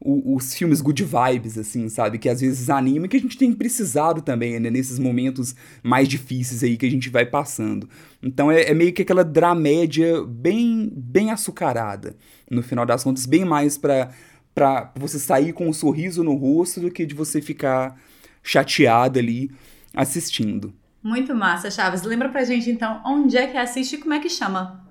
o, 0.00 0.34
os 0.34 0.54
filmes 0.54 0.80
good 0.80 1.04
vibes, 1.04 1.58
assim, 1.58 1.88
sabe, 1.88 2.18
que 2.18 2.28
às 2.28 2.40
vezes 2.40 2.70
anima 2.70 3.04
e 3.04 3.08
que 3.08 3.16
a 3.18 3.20
gente 3.20 3.36
tem 3.36 3.52
precisado 3.52 4.22
também, 4.22 4.58
né, 4.58 4.70
nesses 4.70 4.98
momentos 4.98 5.54
mais 5.82 6.08
difíceis 6.08 6.64
aí 6.64 6.76
que 6.76 6.86
a 6.86 6.90
gente 6.90 7.10
vai 7.10 7.26
passando. 7.26 7.88
Então 8.22 8.50
é, 8.50 8.62
é 8.62 8.74
meio 8.74 8.92
que 8.92 9.02
aquela 9.02 9.22
dramédia 9.22 10.24
bem, 10.24 10.90
bem 10.96 11.30
açucarada, 11.30 12.16
no 12.50 12.62
final 12.62 12.86
das 12.86 13.04
contas, 13.04 13.26
bem 13.26 13.44
mais 13.44 13.76
pra, 13.76 14.10
pra 14.54 14.90
você 14.96 15.18
sair 15.18 15.52
com 15.52 15.68
um 15.68 15.72
sorriso 15.72 16.24
no 16.24 16.34
rosto 16.34 16.80
do 16.80 16.90
que 16.90 17.04
de 17.04 17.14
você 17.14 17.42
ficar 17.42 18.00
chateado 18.42 19.18
ali 19.18 19.50
assistindo. 19.94 20.72
Muito 21.02 21.34
massa, 21.34 21.70
Chaves. 21.70 22.02
Lembra 22.02 22.28
pra 22.28 22.44
gente 22.44 22.70
então 22.70 23.02
onde 23.04 23.36
é 23.36 23.46
que 23.46 23.56
assiste 23.56 23.94
e 23.94 23.98
como 23.98 24.14
é 24.14 24.20
que 24.20 24.28
chama? 24.28 24.84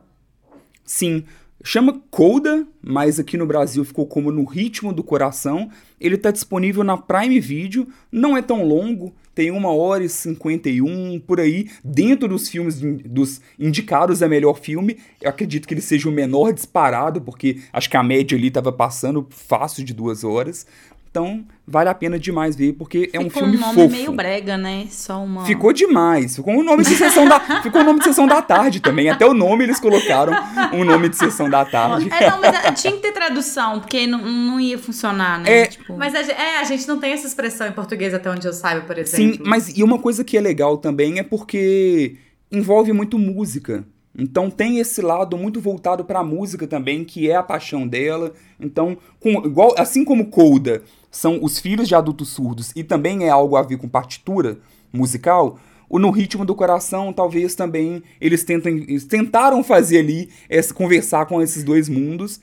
Sim, 0.83 1.23
chama 1.63 2.01
Coda, 2.09 2.65
mas 2.81 3.19
aqui 3.19 3.37
no 3.37 3.45
Brasil 3.45 3.83
ficou 3.83 4.05
como 4.05 4.31
No 4.31 4.45
Ritmo 4.45 4.93
do 4.93 5.03
Coração. 5.03 5.69
Ele 5.99 6.17
tá 6.17 6.31
disponível 6.31 6.83
na 6.83 6.97
Prime 6.97 7.39
Video, 7.39 7.87
não 8.11 8.37
é 8.37 8.41
tão 8.41 8.63
longo, 8.63 9.13
tem 9.35 9.51
1 9.51 9.65
hora 9.65 10.03
e 10.03 10.09
51 10.09 11.19
por 11.25 11.39
aí, 11.39 11.69
dentro 11.83 12.27
dos 12.27 12.49
filmes 12.49 12.79
dos 12.79 13.41
indicados 13.57 14.21
a 14.21 14.27
melhor 14.27 14.59
filme. 14.59 14.97
Eu 15.21 15.29
acredito 15.29 15.67
que 15.67 15.73
ele 15.73 15.81
seja 15.81 16.09
o 16.09 16.11
menor 16.11 16.51
disparado, 16.51 17.21
porque 17.21 17.59
acho 17.71 17.89
que 17.89 17.97
a 17.97 18.03
média 18.03 18.37
ali 18.37 18.51
tava 18.51 18.71
passando 18.71 19.25
fácil 19.29 19.83
de 19.83 19.93
duas 19.93 20.23
horas. 20.23 20.65
Então, 21.11 21.43
vale 21.65 21.89
a 21.89 21.93
pena 21.95 22.19
demais 22.19 22.55
ver, 22.55 22.73
porque 22.73 23.09
é 23.11 23.19
um 23.19 23.31
filme 23.31 23.57
um 23.57 23.59
nome 23.59 23.73
fofo. 23.73 23.89
meio 23.89 24.11
brega, 24.11 24.57
né? 24.57 24.85
Só 24.91 25.23
uma... 25.23 25.43
Ficou 25.43 25.73
demais. 25.73 26.35
Ficou 26.35 26.53
um 26.53 26.63
nome 26.63 26.83
de 26.83 26.95
sessão 26.95 27.27
da, 27.27 27.39
ficou 27.63 27.81
o 27.81 27.83
nome 27.83 27.97
de 27.97 28.05
sessão 28.05 28.27
da 28.27 28.43
tarde 28.43 28.79
também. 28.79 29.09
Até 29.09 29.25
o 29.25 29.33
nome 29.33 29.63
eles 29.63 29.79
colocaram 29.79 30.33
um 30.71 30.83
nome 30.83 31.09
de 31.09 31.17
sessão 31.17 31.49
da 31.49 31.65
tarde. 31.65 32.09
É, 32.11 32.29
não, 32.29 32.39
mas 32.39 32.63
é, 32.63 32.71
tinha 32.73 32.93
que 32.93 32.99
ter 32.99 33.11
tradução, 33.11 33.79
porque 33.79 34.05
não, 34.05 34.19
não 34.19 34.59
ia 34.59 34.77
funcionar, 34.77 35.39
né? 35.39 35.61
É. 35.61 35.65
Tipo, 35.65 35.97
Mas 35.97 36.13
a, 36.13 36.21
é, 36.21 36.59
a 36.59 36.63
gente 36.63 36.87
não 36.87 36.99
tem 36.99 37.11
essa 37.11 37.25
expressão 37.25 37.67
em 37.67 37.71
português 37.71 38.13
até 38.13 38.29
onde 38.29 38.45
eu 38.47 38.53
saiba, 38.53 38.81
por 38.81 38.95
Sim, 38.97 39.29
exemplo. 39.29 39.47
mas 39.47 39.75
e 39.75 39.83
uma 39.83 39.97
coisa 39.97 40.23
que 40.23 40.37
é 40.37 40.41
legal 40.41 40.77
também 40.77 41.17
é 41.17 41.23
porque 41.23 42.17
envolve 42.51 42.93
muito 42.93 43.17
música. 43.17 43.83
Então 44.17 44.49
tem 44.49 44.79
esse 44.79 45.01
lado 45.01 45.37
muito 45.37 45.61
voltado 45.61 46.03
pra 46.03 46.23
música 46.23 46.67
também, 46.67 47.03
que 47.05 47.29
é 47.29 47.35
a 47.35 47.43
paixão 47.43 47.87
dela. 47.87 48.33
Então, 48.59 48.97
com- 49.19 49.45
igual, 49.45 49.73
assim 49.77 50.03
como 50.03 50.25
Coda 50.29 50.81
são 51.11 51.39
os 51.41 51.59
filhos 51.59 51.87
de 51.87 51.95
adultos 51.95 52.29
surdos 52.29 52.71
e 52.75 52.83
também 52.83 53.25
é 53.25 53.29
algo 53.29 53.55
a 53.55 53.61
ver 53.63 53.77
com 53.77 53.87
partitura 53.87 54.57
musical, 54.91 55.59
o 55.87 55.97
No 55.99 56.11
Ritmo 56.11 56.43
do 56.45 56.53
Coração 56.55 57.11
talvez 57.13 57.55
também 57.55 58.03
eles, 58.19 58.43
tentem, 58.43 58.83
eles 58.87 59.05
tentaram 59.05 59.63
fazer 59.63 59.99
ali, 59.99 60.29
essa, 60.49 60.73
conversar 60.73 61.25
com 61.25 61.41
esses 61.41 61.63
dois 61.63 61.87
mundos. 61.89 62.39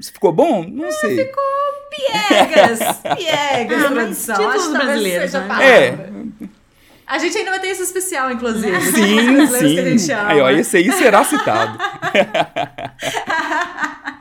Ficou 0.00 0.32
bom? 0.32 0.64
Não 0.68 0.90
sei. 0.92 1.30
Piegas! 1.90 2.78
Piegas, 3.16 3.84
Ah, 3.84 3.88
títulos 3.88 4.18
Acho 4.18 4.26
que 4.26 4.32
talvez 4.32 4.68
brasileiros, 4.72 5.30
seja 5.30 5.44
a 5.44 5.58
né? 5.58 5.64
É, 5.70 6.10
A 7.08 7.16
gente 7.16 7.38
ainda 7.38 7.50
vai 7.50 7.60
ter 7.60 7.68
esse 7.68 7.82
especial, 7.82 8.30
inclusive. 8.30 8.78
Sim, 8.92 9.74
que 9.74 9.80
a 9.80 9.84
gente 9.84 10.02
sim. 10.02 10.12
ama. 10.12 10.28
Aí, 10.28 10.40
ó, 10.40 10.50
esse 10.50 10.76
aí 10.76 10.92
será 10.92 11.24
citado. 11.24 11.78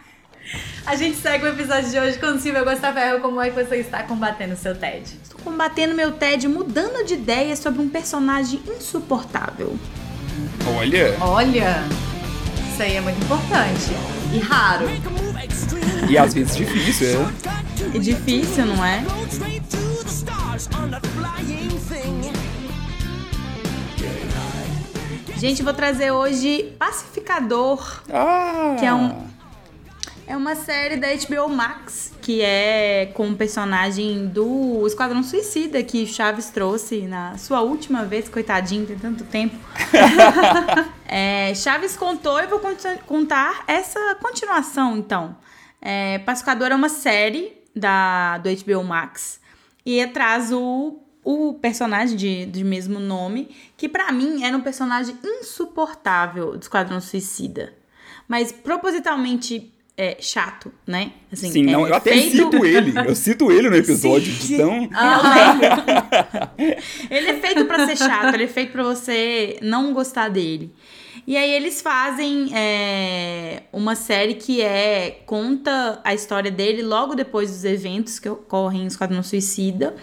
A 0.85 0.95
gente 0.95 1.17
segue 1.17 1.43
o 1.43 1.49
episódio 1.49 1.91
de 1.91 1.99
hoje 1.99 2.17
com 2.17 2.39
Silvia 2.39 2.63
Gostaferro. 2.63 3.19
Como 3.19 3.41
é 3.41 3.49
que 3.49 3.61
você 3.61 3.75
está 3.75 4.03
combatendo 4.03 4.53
o 4.53 4.57
seu 4.57 4.73
TED? 4.73 5.19
Estou 5.21 5.37
combatendo 5.43 5.93
meu 5.93 6.13
TED, 6.13 6.47
mudando 6.47 7.05
de 7.05 7.15
ideia 7.15 7.57
sobre 7.57 7.81
um 7.81 7.89
personagem 7.89 8.61
insuportável. 8.65 9.77
Olha, 10.77 11.17
Olha, 11.19 11.83
isso 12.71 12.81
aí 12.81 12.95
é 12.95 13.01
muito 13.01 13.21
importante. 13.21 13.91
E 14.33 14.39
raro. 14.39 14.85
e 16.09 16.17
às 16.17 16.33
vezes 16.33 16.55
difícil, 16.55 17.19
é. 17.19 17.97
É 17.97 17.99
difícil, 17.99 18.65
não 18.65 18.85
é? 18.85 19.03
Gente, 25.37 25.61
vou 25.63 25.73
trazer 25.73 26.11
hoje 26.11 26.73
Pacificador, 26.79 28.01
Ah! 28.11 28.75
que 28.79 28.85
é 28.85 28.93
um 28.93 29.27
é 30.29 30.35
uma 30.35 30.55
série 30.55 30.97
da 30.97 31.07
HBO 31.15 31.47
Max, 31.47 32.11
que 32.21 32.41
é 32.41 33.09
com 33.13 33.29
o 33.29 33.35
personagem 33.37 34.27
do 34.27 34.85
Esquadrão 34.85 35.23
Suicida 35.23 35.81
que 35.81 36.05
Chaves 36.05 36.49
trouxe 36.49 37.03
na 37.03 37.37
sua 37.37 37.61
última 37.61 38.03
vez, 38.03 38.27
coitadinho, 38.27 38.85
tem 38.85 38.97
tanto 38.97 39.23
tempo. 39.25 39.55
É, 41.09 41.55
Chaves 41.55 41.95
contou 41.95 42.37
e 42.41 42.47
vou 42.47 42.59
conta- 42.59 42.97
contar 43.07 43.63
essa 43.65 44.15
continuação, 44.15 44.97
então. 44.97 45.37
É, 45.81 46.19
Pacificador 46.19 46.67
é 46.69 46.75
uma 46.75 46.89
série 46.89 47.53
da, 47.73 48.37
do 48.39 48.49
HBO 48.49 48.83
Max 48.83 49.39
e 49.85 50.05
traz 50.07 50.51
o, 50.51 50.99
o 51.29 51.53
personagem 51.55 52.15
de, 52.15 52.45
de 52.45 52.63
mesmo 52.63 52.99
nome, 52.99 53.49
que 53.75 53.89
pra 53.89 54.13
mim 54.13 54.45
era 54.45 54.55
um 54.55 54.61
personagem 54.61 55.13
insuportável 55.21 56.51
do 56.53 56.61
Esquadrão 56.61 57.01
Suicida. 57.01 57.73
Mas 58.29 58.53
propositalmente 58.53 59.73
é, 59.97 60.15
chato, 60.21 60.71
né? 60.85 61.11
Assim, 61.29 61.51
Sim, 61.51 61.67
é 61.67 61.71
não, 61.73 61.85
eu 61.85 61.93
até 61.93 62.11
feito- 62.11 62.37
cito 62.37 62.65
ele. 62.65 62.93
Eu 62.97 63.13
cito 63.15 63.51
ele 63.51 63.69
no 63.69 63.75
episódio. 63.75 64.31
de 64.31 64.55
tão... 64.55 64.87
Ele 67.09 67.27
é 67.29 67.33
feito 67.41 67.65
pra 67.65 67.85
ser 67.85 67.97
chato, 67.97 68.33
ele 68.33 68.43
é 68.45 68.47
feito 68.47 68.71
pra 68.71 68.83
você 68.83 69.59
não 69.61 69.93
gostar 69.93 70.29
dele. 70.29 70.71
E 71.27 71.35
aí 71.35 71.51
eles 71.51 71.81
fazem 71.81 72.55
é, 72.55 73.63
uma 73.73 73.95
série 73.95 74.35
que 74.35 74.61
é 74.61 75.21
conta 75.25 75.99
a 76.01 76.13
história 76.13 76.49
dele 76.49 76.81
logo 76.81 77.15
depois 77.15 77.51
dos 77.51 77.65
eventos 77.65 78.17
que 78.17 78.29
ocorrem 78.29 78.83
em 78.83 78.87
Esquadrão 78.87 79.21
Suicida. 79.21 79.93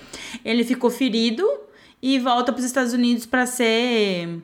Ele 0.44 0.62
ficou 0.62 0.90
ferido 0.90 1.42
e 2.02 2.18
volta 2.18 2.52
para 2.52 2.58
os 2.58 2.66
Estados 2.66 2.92
Unidos 2.92 3.24
para 3.24 3.46
ser 3.46 4.38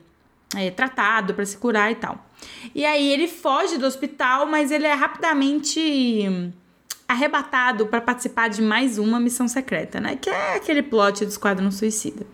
é, 0.55 0.71
tratado, 0.71 1.35
para 1.35 1.45
se 1.45 1.55
curar 1.55 1.91
e 1.91 1.95
tal. 1.95 2.25
E 2.73 2.83
aí 2.83 3.11
ele 3.13 3.27
foge 3.27 3.77
do 3.77 3.85
hospital, 3.85 4.47
mas 4.47 4.71
ele 4.71 4.87
é 4.87 4.93
rapidamente 4.95 6.51
arrebatado 7.07 7.85
para 7.85 8.01
participar 8.01 8.47
de 8.47 8.59
mais 8.59 8.97
uma 8.97 9.19
missão 9.19 9.47
secreta, 9.47 9.99
né? 9.99 10.15
Que 10.15 10.31
é 10.31 10.55
aquele 10.55 10.81
plot 10.81 11.25
do 11.25 11.29
Esquadrão 11.29 11.69
Suicida. 11.69 12.25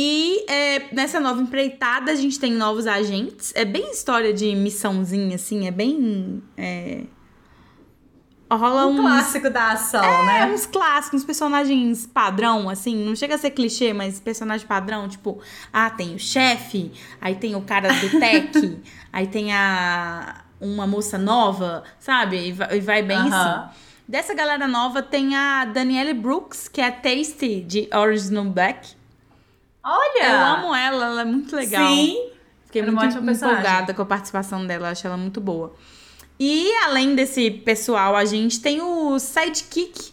E 0.00 0.44
é, 0.46 0.94
nessa 0.94 1.18
nova 1.18 1.42
empreitada 1.42 2.12
a 2.12 2.14
gente 2.14 2.38
tem 2.38 2.52
novos 2.52 2.86
agentes. 2.86 3.52
É 3.56 3.64
bem 3.64 3.90
história 3.90 4.32
de 4.32 4.54
missãozinha, 4.54 5.34
assim, 5.34 5.66
é 5.66 5.72
bem. 5.72 6.40
É... 6.56 7.02
Rola 8.48 8.86
Um 8.86 8.92
uns, 8.92 9.00
clássico 9.00 9.50
da 9.50 9.72
ação, 9.72 10.04
é, 10.04 10.26
né? 10.26 10.54
uns 10.54 10.66
clássicos, 10.66 11.22
uns 11.22 11.26
personagens 11.26 12.06
padrão, 12.06 12.70
assim, 12.70 12.94
não 13.04 13.16
chega 13.16 13.34
a 13.34 13.38
ser 13.38 13.50
clichê, 13.50 13.92
mas 13.92 14.20
personagem 14.20 14.64
padrão, 14.68 15.08
tipo, 15.08 15.40
ah, 15.72 15.90
tem 15.90 16.14
o 16.14 16.18
chefe, 16.18 16.92
aí 17.20 17.34
tem 17.34 17.56
o 17.56 17.62
cara 17.62 17.92
do 17.92 18.20
tech, 18.20 18.80
aí 19.12 19.26
tem 19.26 19.52
a 19.52 20.44
uma 20.60 20.86
moça 20.86 21.18
nova, 21.18 21.82
sabe? 21.98 22.48
E 22.48 22.52
vai, 22.52 22.76
e 22.76 22.80
vai 22.80 23.02
bem 23.02 23.18
Aham. 23.18 23.26
assim. 23.26 23.78
Dessa 24.06 24.32
galera 24.32 24.68
nova 24.68 25.02
tem 25.02 25.34
a 25.34 25.64
Danielle 25.64 26.14
Brooks, 26.14 26.68
que 26.68 26.80
é 26.80 26.86
a 26.86 26.92
Tasty 26.92 27.62
de 27.62 27.88
Orange 27.92 28.32
No 28.32 28.44
Black. 28.44 28.96
Olha! 29.88 30.24
Eu 30.24 30.46
amo 30.56 30.74
ela, 30.74 31.06
ela 31.06 31.20
é 31.22 31.24
muito 31.24 31.56
legal. 31.56 31.88
Sim. 31.88 32.30
Fiquei 32.66 32.82
Era 32.82 32.92
muito 32.92 33.06
ótimo 33.06 33.24
personagem. 33.24 33.60
empolgada 33.60 33.94
com 33.94 34.02
a 34.02 34.06
participação 34.06 34.66
dela, 34.66 34.90
acho 34.90 35.06
ela 35.06 35.16
muito 35.16 35.40
boa. 35.40 35.74
E 36.38 36.70
além 36.84 37.14
desse 37.14 37.50
pessoal, 37.50 38.14
a 38.14 38.24
gente 38.26 38.60
tem 38.60 38.82
o 38.82 39.18
sidekick 39.18 40.12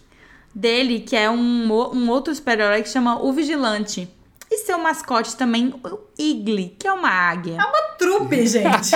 dele, 0.53 1.01
que 1.01 1.15
é 1.15 1.29
um, 1.29 1.71
um 1.71 2.09
outro 2.09 2.33
super-herói 2.33 2.81
que 2.81 2.89
chama 2.89 3.21
O 3.21 3.33
Vigilante. 3.33 4.09
E 4.49 4.57
seu 4.59 4.79
mascote 4.79 5.35
também, 5.35 5.73
o 5.83 5.99
Igli, 6.17 6.75
que 6.79 6.87
é 6.87 6.93
uma 6.93 7.09
águia. 7.09 7.57
Trupe, 7.97 8.45
gente. 8.47 8.91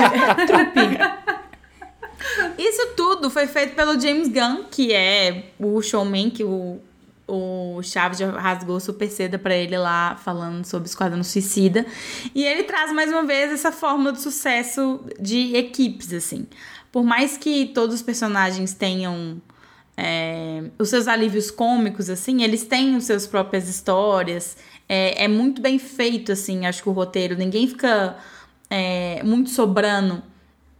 Isso 2.58 2.88
tudo 2.96 3.30
foi 3.30 3.48
feito 3.48 3.76
pelo 3.76 4.00
James 4.00 4.28
Gunn, 4.30 4.66
que 4.72 4.94
é 4.94 5.52
o 5.60 5.82
showman 5.82 6.30
que 6.30 6.44
o, 6.44 6.80
o 7.30 7.82
Chaves 7.84 8.18
já 8.18 8.32
rasgou 8.32 8.80
super 8.80 9.10
seda 9.10 9.38
pra 9.38 9.56
ele 9.56 9.78
lá, 9.78 10.16
falando 10.16 10.66
sobre 10.66 10.90
Esquadrão 10.90 11.24
Suicida. 11.24 11.86
E 12.34 12.44
ele 12.44 12.64
traz 12.64 12.92
mais 12.92 13.12
uma 13.12 13.24
vez 13.24 13.52
essa 13.52 13.72
fórmula 13.72 14.12
de 14.12 14.22
sucesso 14.22 15.00
de 15.20 15.56
equipes, 15.56 16.12
assim. 16.14 16.48
Por 16.92 17.04
mais 17.04 17.38
que 17.38 17.68
todos 17.68 17.96
os 17.96 18.02
personagens 18.02 18.74
tenham 18.74 19.42
é, 19.96 20.64
os 20.80 20.90
seus 20.90 21.08
alívios 21.08 21.52
cômicos, 21.52 22.10
assim, 22.10 22.42
eles 22.42 22.64
têm 22.64 22.96
os 22.96 23.04
seus 23.04 23.28
próprias 23.28 23.68
histórias. 23.68 24.58
É, 24.88 25.26
é 25.26 25.28
muito 25.28 25.62
bem 25.62 25.78
feito, 25.78 26.32
assim, 26.32 26.66
acho 26.66 26.82
que 26.82 26.90
o 26.90 26.94
roteiro. 26.94 27.36
Ninguém 27.38 27.68
fica 27.68 28.18
é, 28.70 29.22
muito 29.24 29.50
sobrando, 29.50 30.24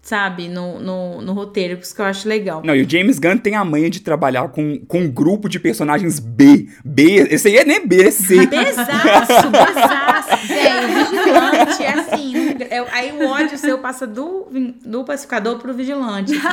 sabe, 0.02 0.48
no, 0.48 0.80
no, 0.80 1.22
no 1.22 1.34
roteiro, 1.34 1.78
isso 1.80 1.94
que 1.94 2.02
eu 2.02 2.06
acho 2.06 2.28
legal. 2.28 2.62
Não, 2.64 2.76
e 2.76 2.82
o 2.84 2.90
James 2.90 3.20
Gunn 3.20 3.38
tem 3.38 3.56
a 3.56 3.64
manha 3.64 3.90
de 3.90 4.00
trabalhar 4.00 4.48
com, 4.50 4.80
com 4.88 5.00
um 5.02 5.12
grupo 5.12 5.48
de 5.50 5.60
personagens 5.60 6.20
B. 6.20 6.68
B, 6.84 7.28
esse 7.30 7.48
aí 7.48 7.58
é 7.58 7.66
nem 7.66 7.86
B, 7.86 8.04
é 8.04 8.12
C. 8.12 8.46
Besaço, 8.48 9.50
besaço, 9.52 10.48
velho. 10.48 10.88
O 10.88 11.10
vigilante 11.10 11.84
é 11.84 11.94
assim. 11.94 12.34
é- 12.70 12.86
aí 12.92 13.12
o 13.12 13.28
ódio 13.28 13.58
seu 13.58 13.78
passa 13.80 14.08
do, 14.08 14.48
do 14.84 15.04
pacificador 15.04 15.58
pro 15.60 15.74
vigilante. 15.74 16.34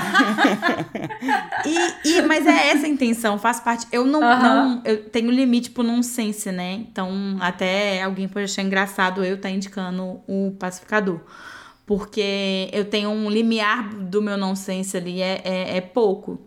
E, 1.65 2.09
e- 2.19 2.23
mas 2.23 2.47
é 2.47 2.71
essa 2.71 2.87
a 2.87 2.89
intenção, 2.89 3.39
faz 3.39 3.59
parte. 3.61 3.87
Eu 3.91 4.05
não, 4.05 4.21
não 4.21 4.83
eu 4.85 5.05
tenho 5.05 5.31
limite 5.31 5.71
pro 5.71 5.83
nonsense, 5.83 6.51
né? 6.53 6.75
Então, 6.91 7.37
até 7.41 8.03
alguém 8.03 8.29
pode 8.29 8.45
achar 8.45 8.63
engraçado 8.63 9.25
eu 9.25 9.35
estar 9.37 9.51
indicando 9.51 10.21
o 10.29 10.55
pacificador. 10.59 11.21
Porque 11.87 12.69
eu 12.73 12.85
tenho 12.85 13.11
um 13.11 13.31
limiar 13.31 13.95
do 13.95 14.21
meu 14.21 14.37
nonsense 14.37 14.97
ali, 14.97 15.23
é, 15.23 15.41
é, 15.45 15.77
é 15.77 15.81
pouco. 15.81 16.41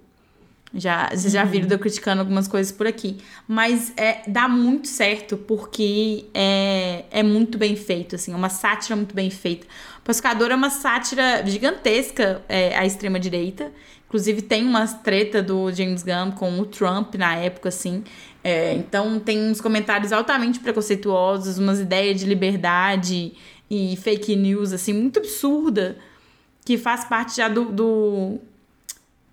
Já, 0.73 1.09
vocês 1.09 1.33
já 1.33 1.43
viram 1.45 1.67
de 1.67 1.73
eu 1.73 1.79
criticando 1.79 2.19
algumas 2.21 2.47
coisas 2.47 2.71
por 2.71 2.85
aqui. 2.85 3.17
Mas 3.47 3.91
é, 3.97 4.21
dá 4.27 4.47
muito 4.47 4.87
certo 4.87 5.37
porque 5.37 6.25
é, 6.33 7.05
é 7.09 7.23
muito 7.23 7.57
bem 7.57 7.75
feito, 7.75 8.15
assim, 8.15 8.33
é 8.33 8.35
uma 8.35 8.49
sátira 8.49 8.95
muito 8.95 9.15
bem 9.15 9.29
feita. 9.29 9.65
O 9.99 10.01
Pacificador 10.03 10.51
é 10.51 10.55
uma 10.55 10.69
sátira 10.69 11.43
gigantesca 11.45 12.43
é, 12.47 12.77
à 12.77 12.85
extrema-direita. 12.85 13.71
Inclusive, 14.07 14.41
tem 14.41 14.65
umas 14.65 14.93
treta 15.01 15.41
do 15.41 15.71
James 15.71 16.03
Gunn 16.03 16.31
com 16.31 16.59
o 16.59 16.65
Trump 16.65 17.15
na 17.15 17.35
época, 17.35 17.69
assim. 17.69 18.03
É, 18.43 18.73
então, 18.73 19.19
tem 19.19 19.51
uns 19.51 19.61
comentários 19.61 20.11
altamente 20.11 20.59
preconceituosos, 20.59 21.59
umas 21.59 21.79
ideias 21.79 22.19
de 22.19 22.25
liberdade 22.25 23.33
e 23.69 23.95
fake 23.97 24.35
news, 24.35 24.73
assim, 24.73 24.93
muito 24.93 25.19
absurda, 25.19 25.97
que 26.65 26.77
faz 26.77 27.03
parte 27.05 27.37
já 27.37 27.47
do- 27.47 27.71
do, 27.71 28.39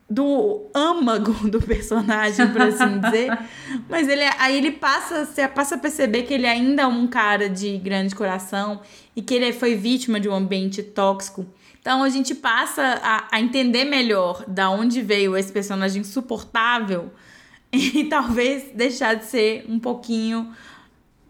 do 0.08 0.62
âmago 0.74 1.32
do 1.48 1.60
personagem, 1.60 2.46
por 2.52 2.62
assim 2.62 3.00
dizer. 3.00 3.30
Mas 3.88 4.08
ele 4.08 4.22
aí 4.38 4.56
ele 4.56 4.72
passa, 4.72 5.24
você 5.24 5.46
passa 5.48 5.74
a 5.74 5.78
perceber 5.78 6.22
que 6.22 6.34
ele 6.34 6.46
ainda 6.46 6.82
é 6.82 6.86
um 6.86 7.06
cara 7.06 7.48
de 7.48 7.76
grande 7.78 8.14
coração 8.14 8.80
e 9.14 9.22
que 9.22 9.34
ele 9.34 9.52
foi 9.52 9.74
vítima 9.74 10.20
de 10.20 10.28
um 10.28 10.34
ambiente 10.34 10.82
tóxico. 10.82 11.46
Então 11.80 12.02
a 12.02 12.08
gente 12.08 12.34
passa 12.34 13.00
a, 13.02 13.28
a 13.30 13.40
entender 13.40 13.84
melhor 13.84 14.44
da 14.46 14.68
onde 14.70 15.00
veio 15.02 15.36
esse 15.36 15.52
personagem 15.52 16.00
insuportável 16.02 17.10
e 17.72 18.04
talvez 18.04 18.64
deixar 18.74 19.14
de 19.14 19.24
ser 19.24 19.64
um 19.68 19.78
pouquinho 19.78 20.52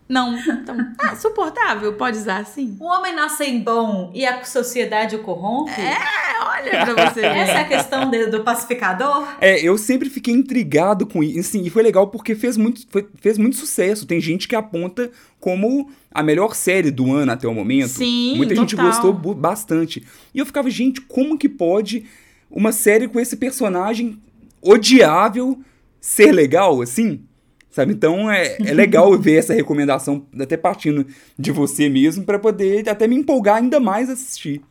não, 0.08 0.38
então, 0.38 0.76
ah, 0.98 1.16
suportável, 1.16 1.92
pode 1.94 2.18
usar 2.18 2.38
assim. 2.38 2.76
O 2.80 2.84
homem 2.84 3.14
nasce 3.14 3.44
em 3.44 3.60
bom 3.60 4.10
e 4.14 4.24
a 4.24 4.44
sociedade 4.44 5.16
o 5.16 5.20
corrompe? 5.22 5.70
É, 5.80 5.96
olha 6.44 6.94
pra 6.94 7.10
você 7.10 7.20
ver. 7.20 7.26
Essa 7.36 7.52
é 7.52 7.60
a 7.60 7.64
questão 7.68 8.10
de- 8.10 8.26
do 8.26 8.44
pacificador? 8.44 9.26
É, 9.40 9.60
eu 9.60 9.76
sempre 9.76 10.08
fiquei 10.08 10.32
intrigado 10.32 11.06
com 11.06 11.22
isso, 11.22 11.40
assim, 11.40 11.62
e 11.64 11.70
foi 11.70 11.82
legal 11.82 12.06
porque 12.08 12.34
fez 12.34 12.56
muito, 12.56 12.86
foi- 12.88 13.08
fez 13.20 13.36
muito 13.36 13.56
sucesso. 13.56 14.06
Tem 14.06 14.20
gente 14.20 14.46
que 14.46 14.54
aponta 14.54 15.10
como 15.40 15.90
a 16.12 16.22
melhor 16.22 16.54
série 16.54 16.90
do 16.90 17.12
ano 17.12 17.32
até 17.32 17.46
o 17.48 17.52
momento. 17.54 17.88
Sim, 17.88 18.36
Muita 18.36 18.54
gente 18.54 18.74
total. 18.76 18.90
gostou 18.90 19.12
bu- 19.12 19.34
bastante. 19.34 20.06
E 20.34 20.38
eu 20.38 20.46
ficava, 20.46 20.70
gente, 20.70 21.00
como 21.00 21.36
que 21.36 21.48
pode 21.48 22.06
uma 22.50 22.70
série 22.72 23.08
com 23.08 23.18
esse 23.20 23.36
personagem 23.36 24.18
odiável 24.62 25.58
ser 26.00 26.32
legal, 26.32 26.80
assim? 26.80 27.20
Sabe? 27.76 27.92
Então 27.92 28.30
é, 28.30 28.56
é 28.64 28.72
legal 28.72 29.18
ver 29.18 29.36
essa 29.36 29.52
recomendação, 29.52 30.26
até 30.40 30.56
partindo 30.56 31.06
de 31.38 31.52
você 31.52 31.90
mesmo, 31.90 32.24
pra 32.24 32.38
poder 32.38 32.88
até 32.88 33.06
me 33.06 33.14
empolgar 33.16 33.56
ainda 33.56 33.78
mais 33.78 34.08
a 34.08 34.14
assistir. 34.14 34.62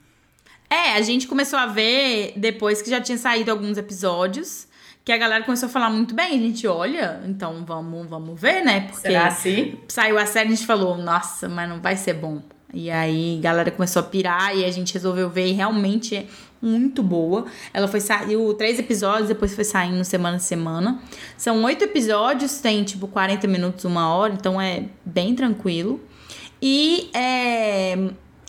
É, 0.67 0.93
a 0.93 1.01
gente 1.03 1.27
começou 1.27 1.59
a 1.59 1.67
ver 1.67 2.33
depois 2.35 2.81
que 2.81 2.89
já 2.89 2.99
tinha 2.99 3.15
saído 3.15 3.51
alguns 3.51 3.77
episódios, 3.77 4.67
que 5.03 5.11
a 5.11 5.17
galera 5.17 5.43
começou 5.43 5.67
a 5.67 5.71
falar 5.71 5.91
muito 5.91 6.15
bem. 6.15 6.29
A 6.29 6.41
gente 6.41 6.65
olha, 6.65 7.21
então 7.27 7.63
vamos, 7.63 8.09
vamos 8.09 8.41
ver, 8.41 8.65
né? 8.65 8.87
Porque 8.87 9.01
Será 9.01 9.27
assim? 9.27 9.77
saiu 9.87 10.17
a 10.17 10.25
série 10.25 10.47
a 10.47 10.55
gente 10.55 10.65
falou, 10.65 10.97
nossa, 10.97 11.47
mas 11.47 11.69
não 11.69 11.79
vai 11.79 11.95
ser 11.95 12.15
bom. 12.15 12.41
E 12.73 12.89
aí 12.89 13.37
a 13.37 13.41
galera 13.43 13.69
começou 13.69 13.99
a 13.99 14.03
pirar 14.03 14.57
e 14.57 14.65
a 14.65 14.71
gente 14.71 14.95
resolveu 14.95 15.29
ver 15.29 15.45
e 15.45 15.51
realmente 15.51 16.27
muito 16.61 17.03
boa. 17.03 17.45
Ela 17.73 17.87
foi 17.87 17.99
saiu 17.99 18.53
três 18.55 18.79
episódios, 18.79 19.27
depois 19.27 19.53
foi 19.53 19.63
saindo 19.63 20.03
semana 20.03 20.37
a 20.37 20.39
semana. 20.39 20.99
São 21.37 21.63
oito 21.63 21.83
episódios, 21.83 22.59
tem 22.59 22.83
tipo 22.83 23.07
40 23.07 23.47
minutos, 23.47 23.85
uma 23.85 24.13
hora, 24.13 24.33
então 24.33 24.59
é 24.59 24.85
bem 25.05 25.35
tranquilo. 25.35 25.99
E 26.61 27.09
é, 27.13 27.95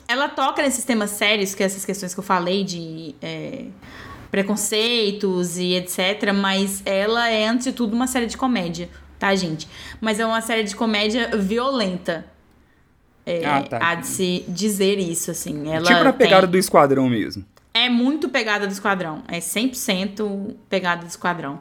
ela 0.08 0.28
toca 0.28 0.62
nesses 0.62 0.84
temas 0.84 1.10
sérios, 1.10 1.54
que 1.54 1.62
é 1.62 1.66
essas 1.66 1.84
questões 1.84 2.14
que 2.14 2.20
eu 2.20 2.24
falei 2.24 2.64
de 2.64 3.14
é, 3.20 3.66
preconceitos 4.30 5.58
e 5.58 5.74
etc. 5.74 6.32
Mas 6.34 6.82
ela 6.84 7.28
é, 7.28 7.46
antes 7.48 7.66
de 7.66 7.72
tudo, 7.72 7.94
uma 7.94 8.06
série 8.06 8.26
de 8.26 8.36
comédia, 8.36 8.88
tá, 9.18 9.34
gente? 9.34 9.68
Mas 10.00 10.18
é 10.20 10.26
uma 10.26 10.40
série 10.40 10.62
de 10.64 10.74
comédia 10.74 11.36
violenta. 11.36 12.24
É, 13.24 13.44
Ah, 13.44 13.62
tá. 13.62 13.78
Há 13.82 13.94
de 13.96 14.06
se 14.06 14.44
dizer 14.46 14.98
isso, 14.98 15.30
assim. 15.32 15.68
Ela 15.70 15.84
tipo 15.86 16.04
na 16.04 16.12
pegada 16.12 16.42
tem- 16.42 16.52
do 16.52 16.58
Esquadrão 16.58 17.08
mesmo. 17.08 17.44
É 17.84 17.88
muito 17.88 18.28
pegada 18.28 18.66
do 18.66 18.72
Esquadrão. 18.72 19.22
É 19.28 19.38
100% 19.38 20.54
pegada 20.68 21.02
do 21.02 21.08
Esquadrão. 21.08 21.60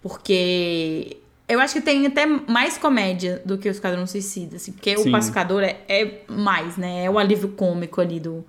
Porque 0.00 1.16
eu 1.48 1.58
acho 1.60 1.74
que 1.74 1.80
tem 1.80 2.06
até 2.06 2.26
mais 2.26 2.78
comédia 2.78 3.42
do 3.44 3.58
que 3.58 3.68
o 3.68 3.70
Esquadrão 3.70 4.06
Suicida, 4.06 4.56
assim. 4.56 4.72
Porque 4.72 4.96
Sim. 4.96 5.08
o 5.08 5.12
Pacificador 5.12 5.62
é, 5.62 5.78
é 5.88 6.20
mais, 6.28 6.76
né? 6.76 7.04
É 7.04 7.10
o 7.10 7.18
alívio 7.18 7.48
cômico 7.48 8.00
ali 8.00 8.20
do... 8.20 8.44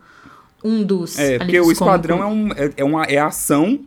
Um 0.61 0.83
dos 0.83 1.17
É, 1.17 1.37
porque 1.37 1.57
o 1.57 1.71
Esquadrão 1.71 2.21
é, 2.21 2.25
um, 2.25 2.51
é, 2.51 2.73
é 2.75 2.83
uma 2.83 3.05
é 3.05 3.17
ação 3.17 3.79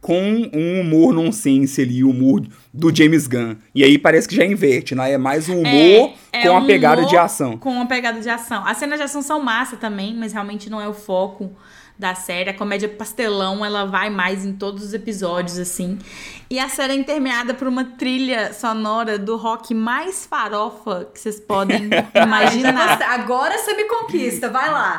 com 0.00 0.50
um 0.52 0.80
humor 0.80 1.12
nonsense 1.12 1.80
ali, 1.80 2.02
o 2.02 2.10
humor 2.10 2.42
do 2.74 2.94
James 2.94 3.28
Gunn. 3.28 3.54
E 3.72 3.84
aí 3.84 3.96
parece 3.96 4.26
que 4.26 4.34
já 4.34 4.44
inverte, 4.44 4.94
né? 4.94 5.12
É 5.12 5.18
mais 5.18 5.48
um 5.48 5.60
humor 5.60 6.14
É, 6.32 6.42
com 6.42 6.48
é 6.48 6.50
a 6.56 6.58
um 6.58 6.66
pegada 6.66 7.04
de 7.04 7.16
ação. 7.16 7.56
Com 7.58 7.70
uma 7.70 7.86
pegada 7.86 8.20
de 8.20 8.28
ação. 8.28 8.66
As 8.66 8.78
cenas 8.78 8.98
de 8.98 9.04
ação 9.04 9.22
são 9.22 9.40
massa 9.40 9.76
também, 9.76 10.14
mas 10.16 10.32
realmente 10.32 10.68
não 10.68 10.80
é 10.80 10.88
o 10.88 10.94
foco 10.94 11.52
da 12.00 12.14
série. 12.14 12.48
A 12.48 12.54
comédia 12.54 12.88
pastelão, 12.88 13.64
ela 13.64 13.84
vai 13.84 14.08
mais 14.08 14.44
em 14.44 14.54
todos 14.54 14.82
os 14.82 14.94
episódios, 14.94 15.58
assim. 15.58 15.98
E 16.48 16.58
a 16.58 16.68
série 16.68 16.94
é 16.94 16.96
intermeada 16.96 17.52
por 17.52 17.68
uma 17.68 17.84
trilha 17.84 18.52
sonora 18.54 19.18
do 19.18 19.36
rock 19.36 19.74
mais 19.74 20.26
farofa 20.26 21.08
que 21.12 21.20
vocês 21.20 21.38
podem 21.38 21.90
já 22.12 22.24
imaginar. 22.24 23.02
Agora 23.02 23.56
você 23.58 23.74
me 23.74 23.84
conquista, 23.84 24.48
vai 24.48 24.70
lá. 24.70 24.96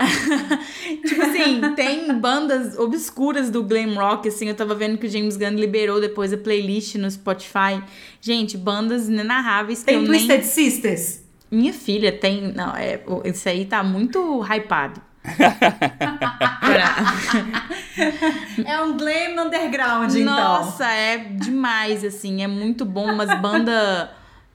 tipo 1.06 1.22
assim, 1.24 1.74
tem 1.76 2.14
bandas 2.14 2.78
obscuras 2.78 3.50
do 3.50 3.64
glam 3.64 3.96
rock, 3.96 4.30
assim, 4.30 4.48
eu 4.48 4.56
tava 4.56 4.76
vendo 4.76 4.98
que 4.98 5.08
o 5.08 5.10
James 5.10 5.36
Gunn 5.36 5.56
liberou 5.56 6.00
depois 6.00 6.32
a 6.32 6.38
playlist 6.38 6.96
no 6.96 7.10
Spotify. 7.10 7.84
Gente, 8.22 8.58
bandas 8.58 9.10
inenarráveis 9.10 9.80
que 9.80 9.86
Tem 9.86 9.96
eu 9.96 10.02
nem... 10.04 10.28
Twisted 10.28 10.44
Sisters? 10.44 11.24
Minha 11.50 11.74
filha 11.74 12.14
tem. 12.14 12.54
Não, 12.54 12.74
é, 12.76 13.02
isso 13.26 13.50
aí 13.50 13.66
tá 13.66 13.84
muito 13.84 14.42
hypado. 14.42 15.02
É 18.66 18.82
um 18.82 18.98
glam 18.98 19.46
underground, 19.46 20.14
então. 20.16 20.36
Nossa, 20.36 20.86
é 20.86 21.18
demais, 21.18 22.04
assim. 22.04 22.44
É 22.44 22.48
muito 22.48 22.86
bom. 22.86 23.12
Umas 23.12 23.40
bandas, 23.40 24.10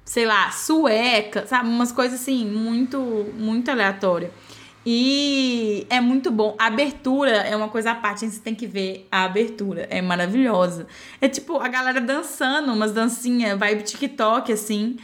sei 0.05 0.27
lá, 0.27 0.51
sueca, 0.51 1.47
sabe? 1.47 1.69
Umas 1.69 1.93
coisas 1.93 2.21
assim, 2.21 2.45
muito, 2.45 2.99
muito 3.39 3.71
aleatória. 3.71 4.31
E 4.89 5.85
é 5.91 6.01
muito 6.01 6.31
bom. 6.31 6.55
A 6.59 6.67
abertura 6.67 7.33
é 7.33 7.57
uma 7.57 7.69
coisa 7.69 7.91
à 7.91 7.95
parte, 7.97 8.25
hein? 8.25 8.31
você 8.31 8.39
tem 8.41 8.55
que 8.55 8.69
ver 8.69 9.09
a 9.11 9.25
abertura. 9.25 9.89
É 9.91 10.01
maravilhosa. 10.01 10.87
É 11.21 11.29
tipo 11.29 11.59
a 11.59 11.67
galera 11.67 12.01
dançando, 12.01 12.73
umas 12.73 12.93
dancinhas, 12.93 13.59
vibe 13.59 13.83
TikTok, 13.83 14.53
assim, 14.53 14.97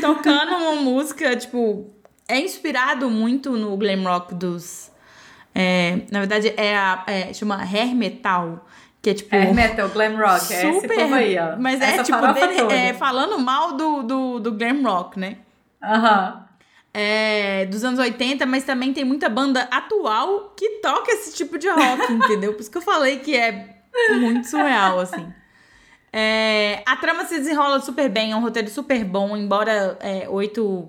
tocando 0.00 0.54
uma 0.54 0.76
música, 0.80 1.36
tipo. 1.36 1.90
É 2.26 2.38
inspirado 2.38 3.10
muito 3.10 3.52
no 3.52 3.76
glam 3.76 4.02
rock 4.04 4.34
dos. 4.34 4.90
É, 5.54 6.00
na 6.10 6.20
verdade, 6.20 6.52
é 6.56 6.76
a. 6.76 7.04
É, 7.06 7.32
chama 7.32 7.56
hair 7.62 7.94
metal. 7.94 8.66
Que 9.00 9.10
é 9.10 9.14
tipo. 9.14 9.34
É 9.34 9.52
metal, 9.52 9.88
glam 9.90 10.16
rock, 10.16 10.52
é 10.52 10.70
esse 10.70 10.92
aí, 10.92 11.38
ó. 11.38 11.56
Mas 11.58 11.80
Essa 11.80 12.00
é 12.00 12.04
tipo 12.04 12.32
dele- 12.32 12.72
é, 12.72 12.92
falando 12.94 13.38
mal 13.38 13.72
do, 13.76 14.02
do, 14.02 14.38
do 14.40 14.52
glam 14.52 14.82
rock, 14.82 15.18
né? 15.18 15.36
Aham. 15.82 16.44
é, 16.92 17.66
dos 17.66 17.84
anos 17.84 18.00
80, 18.00 18.44
mas 18.44 18.64
também 18.64 18.92
tem 18.92 19.04
muita 19.04 19.28
banda 19.28 19.68
atual 19.70 20.52
que 20.56 20.80
toca 20.80 21.12
esse 21.12 21.36
tipo 21.36 21.56
de 21.56 21.68
rock, 21.68 22.10
entendeu? 22.12 22.52
Por 22.54 22.60
isso 22.60 22.70
que 22.70 22.78
eu 22.78 22.82
falei 22.82 23.20
que 23.20 23.36
é 23.36 23.76
muito 24.18 24.48
surreal, 24.48 24.98
assim. 24.98 25.32
É, 26.12 26.82
a 26.86 26.96
trama 26.96 27.24
se 27.26 27.38
desenrola 27.38 27.80
super 27.80 28.08
bem, 28.08 28.32
é 28.32 28.36
um 28.36 28.40
roteiro 28.40 28.68
super 28.68 29.04
bom, 29.04 29.36
embora 29.36 29.96
é, 30.00 30.28
oito 30.28 30.88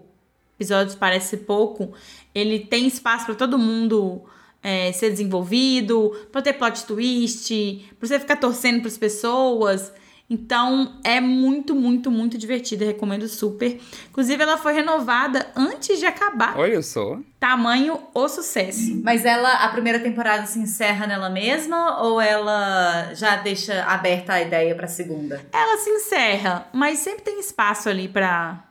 episódios 0.55 0.95
parece 0.95 1.37
pouco, 1.37 1.93
ele 2.33 2.59
tem 2.59 2.87
espaço 2.87 3.25
para 3.25 3.35
todo 3.35 3.57
mundo 3.59 4.23
é, 4.61 4.91
ser 4.91 5.09
desenvolvido, 5.09 6.11
pra 6.31 6.41
ter 6.41 6.53
plot 6.53 6.85
twist, 6.85 7.89
pra 7.97 8.07
você 8.07 8.19
ficar 8.19 8.35
torcendo 8.35 8.81
pras 8.81 8.97
pessoas. 8.97 9.91
Então 10.29 10.99
é 11.03 11.19
muito, 11.19 11.73
muito, 11.73 12.11
muito 12.11 12.37
divertida. 12.37 12.85
Recomendo 12.85 13.27
super. 13.27 13.79
Inclusive, 14.09 14.43
ela 14.43 14.57
foi 14.57 14.73
renovada 14.73 15.47
antes 15.55 15.97
de 15.97 16.05
acabar. 16.05 16.55
Olha 16.55 16.83
só. 16.83 17.17
Tamanho 17.39 17.99
o 18.13 18.27
sucesso. 18.27 19.01
Mas 19.03 19.25
ela, 19.25 19.51
a 19.53 19.69
primeira 19.69 19.97
temporada 19.99 20.45
se 20.45 20.59
encerra 20.59 21.07
nela 21.07 21.31
mesma 21.31 22.03
ou 22.03 22.21
ela 22.21 23.11
já 23.15 23.37
deixa 23.37 23.83
aberta 23.85 24.33
a 24.33 24.41
ideia 24.41 24.75
pra 24.75 24.87
segunda? 24.87 25.43
Ela 25.51 25.77
se 25.77 25.89
encerra, 25.89 26.67
mas 26.71 26.99
sempre 26.99 27.23
tem 27.23 27.39
espaço 27.39 27.89
ali 27.89 28.07
pra. 28.07 28.65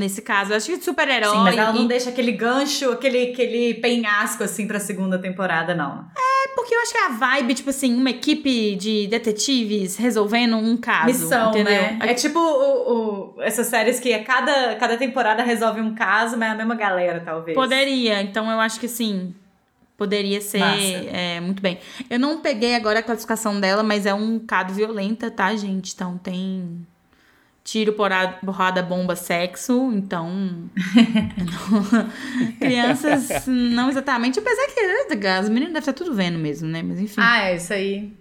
Nesse 0.00 0.22
caso, 0.22 0.52
eu 0.52 0.56
acho 0.56 0.66
que 0.66 0.82
super-herói. 0.82 1.30
Sim, 1.30 1.44
mas 1.44 1.56
ela 1.58 1.72
não 1.72 1.84
e- 1.84 1.88
deixa 1.88 2.08
aquele 2.10 2.32
gancho, 2.32 2.90
aquele, 2.90 3.32
aquele 3.32 3.74
penhasco 3.74 4.42
assim 4.42 4.66
pra 4.66 4.80
segunda 4.80 5.18
temporada, 5.18 5.74
não. 5.74 6.06
É 6.16 6.48
porque 6.54 6.74
eu 6.74 6.80
acho 6.80 6.92
que 6.92 6.98
a 6.98 7.08
vibe, 7.10 7.54
tipo 7.54 7.70
assim, 7.70 7.94
uma 7.94 8.10
equipe 8.10 8.74
de 8.76 9.06
detetives 9.06 9.96
resolvendo 9.96 10.56
um 10.56 10.76
caso. 10.76 11.06
Missão, 11.06 11.50
entendeu? 11.50 11.82
né? 11.82 11.98
É 12.02 12.14
tipo 12.14 12.38
o, 12.38 13.34
o- 13.36 13.42
essas 13.42 13.66
séries 13.66 14.00
que 14.00 14.12
a 14.14 14.24
cada, 14.24 14.74
cada 14.76 14.96
temporada 14.96 15.42
resolve 15.42 15.80
um 15.80 15.94
caso, 15.94 16.36
mas 16.36 16.48
é 16.48 16.52
a 16.52 16.54
mesma 16.56 16.74
galera, 16.74 17.20
talvez. 17.24 17.54
Poderia, 17.54 18.22
então 18.22 18.50
eu 18.50 18.58
acho 18.58 18.80
que 18.80 18.88
sim. 18.88 19.34
Poderia 19.96 20.40
ser 20.40 20.62
é, 21.12 21.40
muito 21.40 21.60
bem. 21.60 21.78
Eu 22.08 22.18
não 22.18 22.40
peguei 22.40 22.74
agora 22.74 23.00
a 23.00 23.02
classificação 23.02 23.60
dela, 23.60 23.82
mas 23.82 24.06
é 24.06 24.14
um 24.14 24.38
bocado 24.38 24.72
violenta, 24.72 25.30
tá, 25.30 25.54
gente? 25.54 25.92
Então 25.94 26.16
tem 26.16 26.86
tiro, 27.70 27.92
porrada, 27.92 28.38
porrada 28.44 28.82
bomba, 28.82 29.14
sexo. 29.14 29.92
Então. 29.94 30.28
não- 30.30 30.70
Crianças, 32.58 33.46
não 33.46 33.88
exatamente. 33.88 34.38
Apesar 34.38 34.66
que 34.66 35.26
as 35.26 35.48
meninas 35.48 35.72
devem 35.72 35.78
estar 35.78 35.92
tudo 35.92 36.14
vendo 36.14 36.38
mesmo, 36.38 36.68
né? 36.68 36.82
Mas 36.82 37.00
enfim. 37.00 37.20
Ah, 37.20 37.48
é 37.48 37.56
isso 37.56 37.72
aí. 37.72 38.12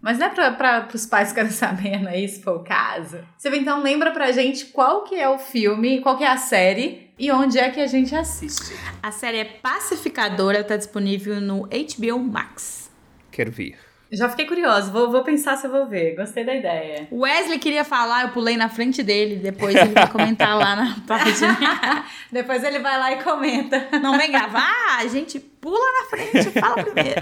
Mas 0.00 0.18
não 0.18 0.26
é 0.26 0.50
pra, 0.50 0.80
pros 0.82 1.06
pais 1.06 1.28
ficarem 1.28 1.50
sabendo 1.52 2.08
aí, 2.08 2.28
se 2.28 2.42
for 2.42 2.56
o 2.56 2.64
caso. 2.64 3.18
Silvia, 3.38 3.60
então 3.60 3.82
lembra 3.82 4.10
pra 4.10 4.32
gente 4.32 4.66
qual 4.66 5.04
que 5.04 5.14
é 5.14 5.28
o 5.28 5.38
filme, 5.38 6.00
qual 6.00 6.18
que 6.18 6.24
é 6.24 6.28
a 6.30 6.36
série 6.36 7.10
e 7.18 7.30
onde 7.30 7.58
é 7.58 7.70
que 7.70 7.80
a 7.80 7.86
gente 7.86 8.14
assiste. 8.14 8.74
A 9.02 9.12
série 9.12 9.38
é 9.38 9.44
Pacificadora, 9.44 10.64
tá 10.64 10.76
disponível 10.76 11.40
no 11.40 11.68
HBO 11.68 12.18
Max. 12.18 12.90
Quero 13.30 13.52
ver. 13.52 13.78
Já 14.12 14.28
fiquei 14.28 14.44
curiosa, 14.46 14.90
vou, 14.90 15.10
vou 15.10 15.22
pensar 15.24 15.56
se 15.56 15.66
eu 15.66 15.70
vou 15.70 15.86
ver. 15.86 16.14
Gostei 16.14 16.44
da 16.44 16.54
ideia. 16.54 17.08
O 17.10 17.20
Wesley 17.20 17.58
queria 17.58 17.82
falar, 17.82 18.24
eu 18.24 18.28
pulei 18.28 18.58
na 18.58 18.68
frente 18.68 19.02
dele, 19.02 19.36
depois 19.36 19.74
ele 19.74 19.92
vai 19.94 20.06
comentar 20.06 20.54
lá 20.56 20.76
na 20.76 20.96
página. 21.08 21.56
Depois 22.30 22.64
ele 22.64 22.78
vai 22.78 22.98
lá 22.98 23.12
e 23.12 23.22
comenta. 23.22 23.88
Não 24.02 24.16
vem 24.16 24.30
gravar, 24.30 24.98
a 24.98 25.06
gente 25.06 25.38
pula 25.38 25.78
na 25.78 26.08
frente, 26.08 26.50
fala 26.50 26.82
primeiro. 26.82 27.20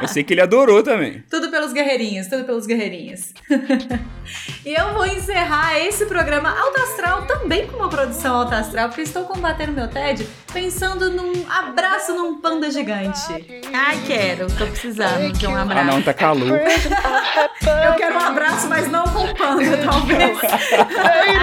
Eu 0.00 0.08
sei 0.08 0.22
que 0.22 0.32
ele 0.34 0.40
adorou 0.40 0.82
também. 0.82 1.22
Tudo 1.28 1.43
pelos 1.64 1.72
guerreirinhos, 1.72 2.26
tudo 2.26 2.44
pelos 2.44 2.66
guerreirinhos. 2.66 3.32
e 4.64 4.74
eu 4.74 4.92
vou 4.92 5.06
encerrar 5.06 5.78
esse 5.78 6.04
programa 6.04 6.50
Alto 6.50 6.82
Astral 6.82 7.22
também 7.22 7.66
com 7.66 7.78
uma 7.78 7.88
produção 7.88 8.36
Alto 8.36 8.54
Astral, 8.54 8.88
porque 8.88 9.02
estou 9.02 9.24
combatendo 9.24 9.72
meu 9.72 9.88
TED 9.88 10.28
pensando 10.52 11.10
num 11.10 11.32
abraço 11.48 12.14
num 12.14 12.40
panda 12.40 12.70
gigante. 12.70 13.62
Ai, 13.72 13.98
quero, 14.06 14.46
tô 14.52 14.66
precisando 14.66 15.32
de 15.32 15.46
um 15.46 15.56
abraço. 15.56 15.88
Ah, 15.88 15.92
não, 15.92 16.02
tá 16.02 16.12
calor. 16.12 16.50
Eu 16.50 17.94
quero 17.96 18.16
um 18.16 18.20
abraço, 18.20 18.68
mas 18.68 18.90
não 18.90 19.04
com 19.04 19.32
panda, 19.34 19.78
talvez. 19.84 20.38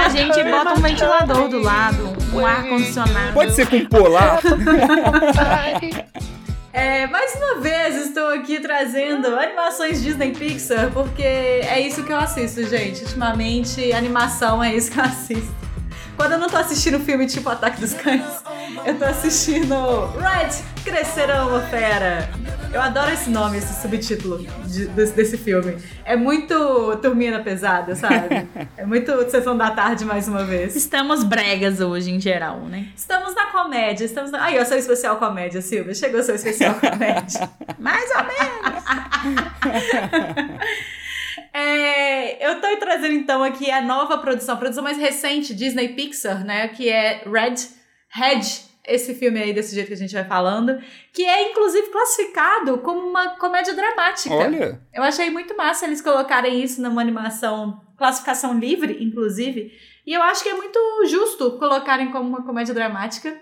A 0.06 0.10
gente 0.10 0.44
bota 0.44 0.74
um 0.74 0.82
ventilador 0.82 1.48
do 1.48 1.60
lado, 1.60 2.14
um 2.34 2.46
ar-condicionado. 2.46 3.34
Pode 3.34 3.54
ser 3.54 3.68
com 3.68 3.86
polar. 3.86 4.40
É, 6.74 7.06
mais 7.08 7.36
uma 7.36 7.60
vez 7.60 7.98
estou 7.98 8.30
aqui 8.30 8.60
trazendo 8.62 9.28
animações 9.28 10.02
Disney 10.02 10.32
Pixar, 10.32 10.90
porque 10.92 11.22
é 11.22 11.82
isso 11.82 12.04
que 12.04 12.12
eu 12.12 12.18
assisto, 12.18 12.64
gente. 12.64 13.04
Ultimamente, 13.04 13.92
animação 13.92 14.64
é 14.64 14.74
isso 14.74 14.90
que 14.90 14.98
eu 14.98 15.04
assisto. 15.04 15.54
Quando 16.22 16.34
eu 16.34 16.38
não 16.38 16.48
tô 16.48 16.58
assistindo 16.58 17.00
filme 17.00 17.26
tipo 17.26 17.50
Ataque 17.50 17.82
dos 17.82 17.94
Cães, 17.96 18.22
eu 18.86 18.96
tô 18.96 19.06
assistindo 19.06 19.74
Red, 20.20 20.52
Crescerão 20.84 21.50
uma 21.50 21.62
Fera. 21.62 22.30
Eu 22.72 22.80
adoro 22.80 23.12
esse 23.12 23.28
nome, 23.28 23.58
esse 23.58 23.82
subtítulo 23.82 24.38
de- 24.68 24.86
desse, 24.90 25.14
desse 25.14 25.36
filme. 25.36 25.78
É 26.06 26.16
muito 26.16 26.96
turminha 27.02 27.40
pesada, 27.40 27.96
sabe? 27.96 28.48
É 28.78 28.86
muito 28.86 29.12
sessão 29.32 29.58
da 29.58 29.72
tarde 29.72 30.06
mais 30.06 30.28
uma 30.28 30.44
vez. 30.44 30.76
Estamos 30.76 31.24
bregas 31.24 31.80
hoje, 31.80 32.12
em 32.12 32.20
geral, 32.20 32.60
né? 32.60 32.90
Estamos 32.96 33.34
na 33.34 33.48
comédia, 33.48 34.06
estamos 34.06 34.30
na... 34.30 34.44
Aí, 34.44 34.58
eu 34.58 34.66
sou 34.66 34.78
especial 34.78 35.16
comédia, 35.18 35.60
Silvia. 35.60 35.96
Chegou 35.96 36.22
seu 36.22 36.36
especial 36.36 36.76
comédia. 36.76 37.50
Mais 37.80 38.10
ou 38.12 38.24
menos. 38.28 38.84
É, 41.54 42.48
eu 42.48 42.62
tô 42.62 42.68
trazendo 42.78 43.14
então 43.14 43.44
aqui 43.44 43.70
a 43.70 43.82
nova 43.82 44.18
produção, 44.18 44.56
a 44.56 44.58
produção 44.58 44.84
mais 44.84 44.98
recente, 44.98 45.54
Disney 45.54 45.90
Pixar, 45.90 46.46
né? 46.46 46.68
Que 46.70 46.90
é 46.90 47.24
Red, 47.26 47.56
Red, 48.10 48.42
esse 48.86 49.14
filme 49.14 49.42
aí 49.42 49.54
desse 49.54 49.76
jeito 49.76 49.88
que 49.88 49.94
a 49.94 49.98
gente 49.98 50.14
vai 50.14 50.24
falando, 50.24 50.82
que 51.14 51.24
é 51.24 51.52
inclusive 51.52 51.88
classificado 51.90 52.78
como 52.80 53.02
uma 53.08 53.32
comédia 53.38 53.74
dramática. 53.74 54.34
Olha, 54.34 54.82
Eu 54.94 55.04
achei 55.04 55.30
muito 55.30 55.56
massa 55.56 55.86
eles 55.86 56.02
colocarem 56.02 56.64
isso 56.64 56.82
numa 56.82 57.02
animação, 57.02 57.82
classificação 57.98 58.58
livre, 58.58 59.04
inclusive. 59.04 59.72
E 60.06 60.14
eu 60.14 60.22
acho 60.24 60.44
que 60.44 60.50
é 60.50 60.54
muito 60.54 60.80
justo 61.08 61.58
colocarem 61.60 62.12
como 62.12 62.28
uma 62.28 62.44
comédia 62.44 62.74
dramática. 62.74 63.40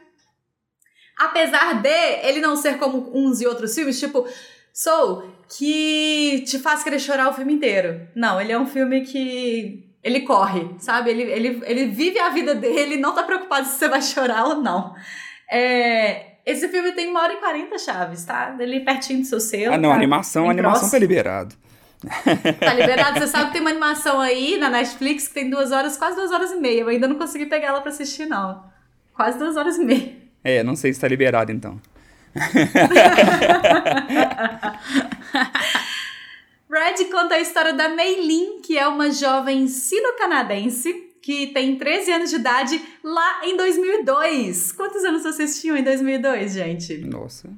Apesar 1.18 1.82
de 1.82 1.90
ele 2.24 2.40
não 2.40 2.56
ser 2.56 2.78
como 2.78 3.12
uns 3.14 3.42
e 3.42 3.48
outros 3.48 3.76
filmes, 3.76 4.00
tipo 4.00 4.28
Soul, 4.74 5.24
que 5.58 6.44
te 6.48 6.60
faz 6.60 6.84
querer 6.84 7.00
chorar 7.00 7.30
o 7.30 7.34
filme 7.34 7.54
inteiro. 7.54 8.02
Não, 8.16 8.40
ele 8.40 8.52
é 8.52 8.60
um 8.60 8.68
filme 8.68 9.02
que. 9.02 9.86
Ele 10.02 10.22
corre, 10.22 10.76
sabe? 10.80 11.10
Ele, 11.10 11.24
ele, 11.24 11.62
ele 11.66 11.88
vive 11.88 12.18
a 12.20 12.30
vida 12.30 12.56
dele, 12.56 12.96
não 12.96 13.14
tá 13.14 13.22
preocupado 13.24 13.68
se 13.68 13.78
você 13.78 13.90
vai 13.90 14.02
chorar 14.02 14.46
ou 14.46 14.56
não. 14.62 14.96
É, 15.52 16.36
esse 16.46 16.70
filme 16.70 16.94
tem 16.94 17.10
uma 17.10 17.22
hora 17.22 17.34
e 17.34 17.38
quarenta 17.38 17.78
chaves, 17.78 18.24
tá? 18.24 18.56
Ele 18.60 18.80
pertinho 18.80 19.20
do 19.20 19.26
seu 19.26 19.42
selo. 19.42 19.74
ah 19.74 19.78
não, 19.78 19.90
tá? 19.90 19.96
animação, 19.96 20.50
animação 20.50 20.90
próximo. 20.90 20.92
tá 20.92 21.00
liberado. 21.00 21.56
Tá 22.60 22.74
liberado. 22.74 23.20
Você 23.20 23.28
sabe 23.28 23.48
que 23.48 23.52
tem 23.54 23.62
uma 23.62 23.72
animação 23.72 24.22
aí 24.22 24.58
na 24.58 24.70
Netflix 24.70 25.28
que 25.28 25.34
tem 25.34 25.50
duas 25.50 25.72
horas, 25.74 25.98
quase 25.98 26.16
duas 26.16 26.32
horas 26.32 26.52
e 26.52 26.56
meia. 26.56 26.80
Eu 26.82 26.88
ainda 26.88 27.06
não 27.08 27.18
consegui 27.18 27.46
pegar 27.46 27.68
ela 27.68 27.82
pra 27.82 27.92
assistir, 27.92 28.26
não. 28.26 28.64
Quase 29.14 29.38
duas 29.38 29.58
horas 29.58 29.78
e 29.78 29.84
meia. 29.84 30.14
É, 30.44 30.64
não 30.64 30.76
sei 30.78 30.94
se 30.94 31.02
tá 31.02 31.08
liberado 31.10 31.52
então. 31.52 31.78
Red 36.70 37.06
conta 37.06 37.36
a 37.36 37.40
história 37.40 37.74
da 37.74 37.90
Meilin, 37.90 38.62
que 38.62 38.78
é 38.78 38.88
uma 38.88 39.12
jovem 39.12 39.68
sino-canadense 39.68 41.10
que 41.22 41.48
tem 41.48 41.78
13 41.78 42.12
anos 42.12 42.30
de 42.30 42.36
idade 42.38 42.82
lá 43.04 43.42
em 43.44 43.58
2002. 43.58 44.72
Quantos 44.72 45.04
anos 45.04 45.24
vocês 45.24 45.60
tinham 45.60 45.76
em 45.76 45.84
2002, 45.84 46.54
gente? 46.54 46.98
Nossa, 47.00 47.50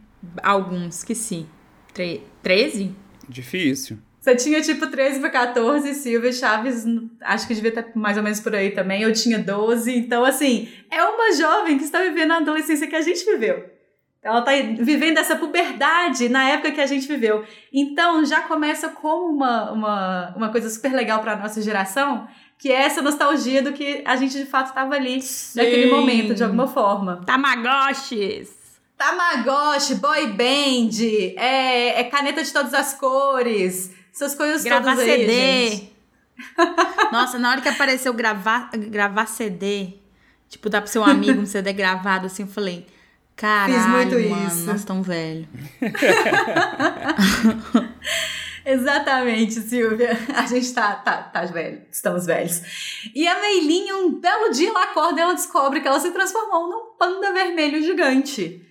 Alguns, 0.42 0.98
esqueci. 0.98 1.46
Tre 1.94 2.24
13? 2.42 2.96
difícil. 3.28 3.98
Você 4.20 4.36
tinha 4.36 4.62
tipo 4.62 4.86
13 4.86 5.20
para 5.20 5.30
14, 5.32 5.96
Silvia 5.96 6.32
Chaves, 6.32 6.86
acho 7.22 7.48
que 7.48 7.56
devia 7.56 7.70
estar 7.70 7.88
mais 7.96 8.18
ou 8.18 8.24
menos 8.24 8.40
por 8.40 8.54
aí 8.54 8.70
também. 8.70 9.02
Eu 9.02 9.12
tinha 9.14 9.40
12. 9.40 9.98
Então, 9.98 10.24
assim, 10.24 10.70
é 10.92 11.04
uma 11.04 11.34
jovem 11.36 11.78
que 11.78 11.84
está 11.84 12.02
vivendo 12.02 12.32
a 12.32 12.38
adolescência 12.38 12.88
que 12.88 12.96
a 12.96 13.02
gente 13.02 13.26
viveu. 13.26 13.66
Ela 14.24 14.40
está 14.40 14.52
vivendo 14.84 15.18
essa 15.18 15.36
puberdade 15.36 16.30
na 16.30 16.48
época 16.48 16.72
que 16.72 16.82
a 16.82 16.86
gente 16.86 17.08
viveu. 17.08 17.44
Então, 17.74 18.24
já 18.24 18.42
começa 18.42 18.90
como 18.90 19.36
uma, 19.36 19.72
uma, 19.72 20.34
uma 20.36 20.50
coisa 20.50 20.70
super 20.70 20.94
legal 20.94 21.22
para 21.22 21.36
nossa 21.36 21.60
geração, 21.60 22.28
que 22.58 22.72
é 22.72 22.84
essa 22.84 23.02
nostalgia 23.02 23.64
do 23.64 23.74
que 23.74 24.04
a 24.06 24.16
gente 24.16 24.38
de 24.38 24.46
fato 24.46 24.68
estava 24.68 24.94
ali 24.94 25.20
naquele 25.56 25.86
Sim. 25.86 25.90
momento, 25.90 26.36
de 26.36 26.44
alguma 26.44 26.68
forma. 26.68 27.22
Tamagotchis! 27.26 28.62
Tamagotchi, 28.96 29.96
boy 29.96 30.28
band, 30.28 31.04
é, 31.36 32.02
é 32.02 32.04
caneta 32.04 32.44
de 32.44 32.54
todas 32.54 32.76
as 32.76 32.94
cores, 32.94 33.92
essas 34.14 34.36
coisas 34.36 34.64
Gravar 34.64 34.92
todas 34.92 35.00
aí, 35.00 35.26
CD. 35.26 35.70
gente. 35.70 35.94
Nossa, 37.12 37.40
na 37.40 37.50
hora 37.50 37.62
que 37.62 37.70
apareceu 37.70 38.14
gravar, 38.14 38.70
gravar 38.72 39.26
CD, 39.26 39.94
tipo, 40.48 40.70
dá 40.70 40.80
pro 40.80 40.92
seu 40.92 41.04
amigo 41.04 41.42
um 41.42 41.46
CD 41.48 41.74
gravado, 41.74 42.28
assim, 42.28 42.44
eu 42.44 42.48
falei, 42.48 42.86
caralho, 43.42 43.74
Fiz 43.74 43.88
muito 43.88 44.30
mano, 44.30 44.48
isso. 44.48 44.66
nós 44.66 44.86
tão 44.86 45.02
velho. 45.02 45.48
Exatamente, 48.64 49.54
Silvia. 49.54 50.16
A 50.36 50.46
gente 50.46 50.72
tá, 50.72 50.94
tá, 50.94 51.24
tá 51.24 51.46
velho, 51.46 51.82
estamos 51.92 52.28
velhos. 52.28 52.62
E 53.16 53.28
a 53.28 53.42
Meilinha, 53.42 53.98
um 53.98 54.20
belo 54.20 54.52
dia, 54.52 54.70
ela 54.70 54.84
acorda 54.84 55.20
e 55.20 55.24
ela 55.24 55.34
descobre 55.34 55.82
que 55.82 55.88
ela 55.88 56.00
se 56.00 56.12
transformou 56.12 56.70
num 56.70 56.96
panda 56.98 57.34
vermelho 57.34 57.82
gigante. 57.82 58.64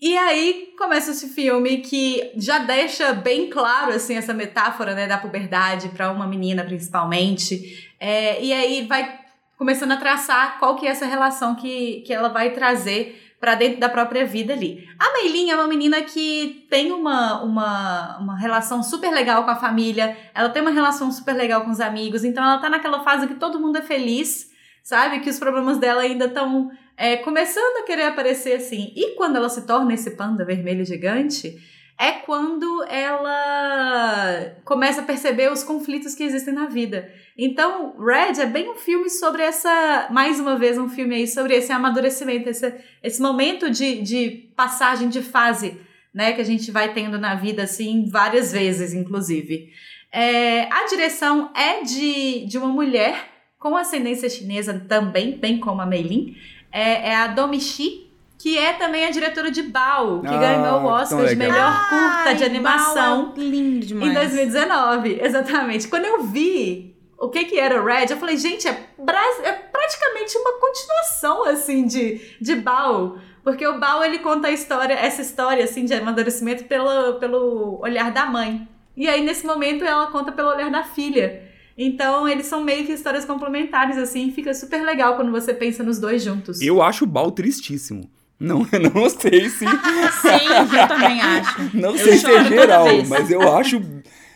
E 0.00 0.16
aí 0.16 0.72
começa 0.78 1.10
esse 1.10 1.28
filme 1.28 1.78
que 1.78 2.32
já 2.36 2.60
deixa 2.60 3.12
bem 3.12 3.50
claro 3.50 3.92
assim 3.92 4.16
essa 4.16 4.32
metáfora 4.32 4.94
né, 4.94 5.08
da 5.08 5.18
puberdade 5.18 5.88
para 5.88 6.10
uma 6.10 6.26
menina 6.26 6.64
principalmente. 6.64 7.92
É, 8.00 8.42
e 8.42 8.52
aí 8.52 8.86
vai 8.86 9.18
começando 9.58 9.92
a 9.92 9.96
traçar 9.96 10.58
qual 10.60 10.76
que 10.76 10.86
é 10.86 10.90
essa 10.90 11.04
relação 11.04 11.56
que, 11.56 12.02
que 12.06 12.14
ela 12.14 12.28
vai 12.28 12.52
trazer 12.52 13.27
para 13.40 13.54
dentro 13.54 13.78
da 13.78 13.88
própria 13.88 14.26
vida 14.26 14.52
ali. 14.52 14.88
A 14.98 15.12
Meilinha 15.12 15.54
é 15.54 15.56
uma 15.56 15.68
menina 15.68 16.02
que 16.02 16.66
tem 16.68 16.90
uma, 16.90 17.42
uma, 17.42 18.18
uma 18.18 18.38
relação 18.38 18.82
super 18.82 19.10
legal 19.12 19.44
com 19.44 19.50
a 19.50 19.56
família, 19.56 20.16
ela 20.34 20.48
tem 20.48 20.60
uma 20.60 20.70
relação 20.70 21.10
super 21.12 21.34
legal 21.34 21.62
com 21.62 21.70
os 21.70 21.80
amigos, 21.80 22.24
então 22.24 22.42
ela 22.42 22.58
tá 22.58 22.68
naquela 22.68 23.04
fase 23.04 23.26
que 23.26 23.34
todo 23.34 23.60
mundo 23.60 23.78
é 23.78 23.82
feliz, 23.82 24.50
sabe? 24.82 25.20
Que 25.20 25.30
os 25.30 25.38
problemas 25.38 25.78
dela 25.78 26.02
ainda 26.02 26.24
estão 26.24 26.70
é, 26.96 27.16
começando 27.18 27.82
a 27.82 27.86
querer 27.86 28.06
aparecer 28.06 28.56
assim. 28.56 28.92
E 28.96 29.14
quando 29.14 29.36
ela 29.36 29.48
se 29.48 29.66
torna 29.66 29.94
esse 29.94 30.12
panda 30.12 30.44
vermelho 30.44 30.84
gigante, 30.84 31.56
é 31.98 32.12
quando 32.12 32.84
ela 32.84 34.56
começa 34.64 35.00
a 35.00 35.04
perceber 35.04 35.50
os 35.50 35.64
conflitos 35.64 36.14
que 36.14 36.22
existem 36.22 36.54
na 36.54 36.66
vida. 36.66 37.12
Então, 37.36 37.96
Red 37.98 38.40
é 38.40 38.46
bem 38.46 38.70
um 38.70 38.76
filme 38.76 39.10
sobre 39.10 39.42
essa, 39.42 40.08
mais 40.10 40.38
uma 40.38 40.56
vez, 40.56 40.78
um 40.78 40.88
filme 40.88 41.16
aí 41.16 41.26
sobre 41.26 41.54
esse 41.54 41.72
amadurecimento, 41.72 42.48
esse, 42.48 42.72
esse 43.02 43.20
momento 43.20 43.68
de, 43.68 44.00
de 44.00 44.30
passagem 44.54 45.08
de 45.08 45.20
fase, 45.22 45.76
né, 46.14 46.32
que 46.32 46.40
a 46.40 46.44
gente 46.44 46.70
vai 46.70 46.92
tendo 46.94 47.18
na 47.18 47.34
vida, 47.34 47.64
assim, 47.64 48.08
várias 48.08 48.52
vezes, 48.52 48.94
inclusive. 48.94 49.70
É, 50.12 50.72
a 50.72 50.86
direção 50.86 51.50
é 51.54 51.82
de, 51.82 52.46
de 52.46 52.58
uma 52.58 52.68
mulher 52.68 53.28
com 53.58 53.76
ascendência 53.76 54.30
chinesa 54.30 54.84
também, 54.88 55.36
bem 55.36 55.58
como 55.58 55.80
a 55.80 55.86
Meilin, 55.86 56.36
é, 56.70 57.10
é 57.10 57.14
a 57.16 57.26
Domi 57.26 57.60
Shi, 57.60 58.07
que 58.38 58.56
é 58.56 58.72
também 58.74 59.04
a 59.04 59.10
diretora 59.10 59.50
de 59.50 59.62
Bao, 59.62 60.20
que 60.20 60.28
Ah, 60.28 60.38
ganhou 60.38 60.82
o 60.82 60.86
Oscar 60.86 61.26
de 61.26 61.34
melhor 61.36 61.88
curta 61.88 62.34
de 62.34 62.44
Ai, 62.44 62.48
animação 62.48 63.34
é 63.36 63.40
lindo 63.40 63.84
demais. 63.86 64.10
em 64.10 64.14
2019. 64.14 65.18
Exatamente. 65.22 65.88
Quando 65.88 66.04
eu 66.04 66.22
vi 66.22 66.96
o 67.18 67.28
que 67.28 67.44
que 67.46 67.58
era 67.58 67.82
o 67.82 67.84
Red, 67.84 68.06
eu 68.10 68.16
falei, 68.16 68.36
gente, 68.36 68.68
é, 68.68 68.70
é 68.70 69.52
praticamente 69.52 70.38
uma 70.38 70.52
continuação, 70.60 71.44
assim, 71.44 71.84
de, 71.84 72.20
de 72.40 72.54
Bao. 72.54 73.18
Porque 73.42 73.66
o 73.66 73.78
Bao, 73.80 74.04
ele 74.04 74.20
conta 74.20 74.48
a 74.48 74.52
história, 74.52 74.94
essa 74.94 75.20
história, 75.20 75.64
assim, 75.64 75.84
de 75.84 75.94
amadurecimento 75.94 76.64
pelo, 76.64 77.14
pelo 77.14 77.80
olhar 77.82 78.12
da 78.12 78.24
mãe. 78.26 78.68
E 78.96 79.08
aí, 79.08 79.24
nesse 79.24 79.44
momento, 79.46 79.84
ela 79.84 80.06
conta 80.08 80.30
pelo 80.30 80.48
olhar 80.50 80.70
da 80.70 80.84
filha. 80.84 81.42
Então, 81.76 82.28
eles 82.28 82.46
são 82.46 82.62
meio 82.62 82.84
que 82.86 82.92
histórias 82.92 83.24
complementares, 83.24 83.96
assim, 83.96 84.28
e 84.28 84.32
fica 84.32 84.52
super 84.54 84.82
legal 84.84 85.16
quando 85.16 85.30
você 85.32 85.54
pensa 85.54 85.82
nos 85.82 85.98
dois 85.98 86.22
juntos. 86.22 86.60
Eu 86.60 86.82
acho 86.82 87.04
o 87.04 87.06
Bal 87.06 87.30
tristíssimo. 87.30 88.10
Não, 88.40 88.58
não 88.94 89.08
sei 89.10 89.48
se. 89.50 89.66
Sim, 89.66 90.76
eu 90.78 90.88
também 90.88 91.20
acho. 91.20 91.76
Não 91.76 91.90
Eu 91.90 91.98
sei 91.98 92.18
se 92.18 92.26
é 92.30 92.44
geral, 92.44 92.86
mas 93.08 93.30
eu 93.30 93.56
acho. 93.56 93.80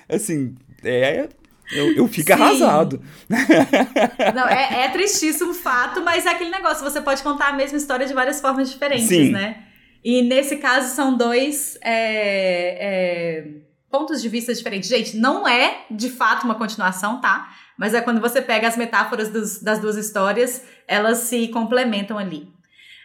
Assim, 0.08 0.54
é. 0.84 1.28
Eu, 1.70 1.92
eu 1.96 2.08
fico 2.08 2.26
Sim. 2.26 2.32
arrasado. 2.34 3.02
Não, 4.34 4.46
é, 4.46 4.84
é 4.84 4.88
tristíssimo 4.90 5.54
fato, 5.54 6.02
mas 6.02 6.26
é 6.26 6.30
aquele 6.30 6.50
negócio, 6.50 6.84
você 6.84 7.00
pode 7.00 7.22
contar 7.22 7.48
a 7.48 7.52
mesma 7.54 7.78
história 7.78 8.06
de 8.06 8.12
várias 8.12 8.42
formas 8.42 8.70
diferentes, 8.70 9.06
Sim. 9.08 9.30
né? 9.30 9.56
E 10.04 10.20
nesse 10.20 10.56
caso 10.56 10.94
são 10.94 11.16
dois 11.16 11.78
é, 11.82 12.76
é, 12.80 13.44
pontos 13.90 14.20
de 14.20 14.28
vista 14.28 14.52
diferentes. 14.52 14.88
Gente, 14.88 15.16
não 15.16 15.48
é 15.48 15.86
de 15.90 16.10
fato 16.10 16.44
uma 16.44 16.56
continuação, 16.56 17.20
tá? 17.22 17.48
Mas 17.78 17.94
é 17.94 18.00
quando 18.02 18.20
você 18.20 18.42
pega 18.42 18.68
as 18.68 18.76
metáforas 18.76 19.30
dos- 19.30 19.62
das 19.62 19.78
duas 19.78 19.96
histórias, 19.96 20.62
elas 20.86 21.18
se 21.18 21.48
complementam 21.48 22.18
ali. 22.18 22.48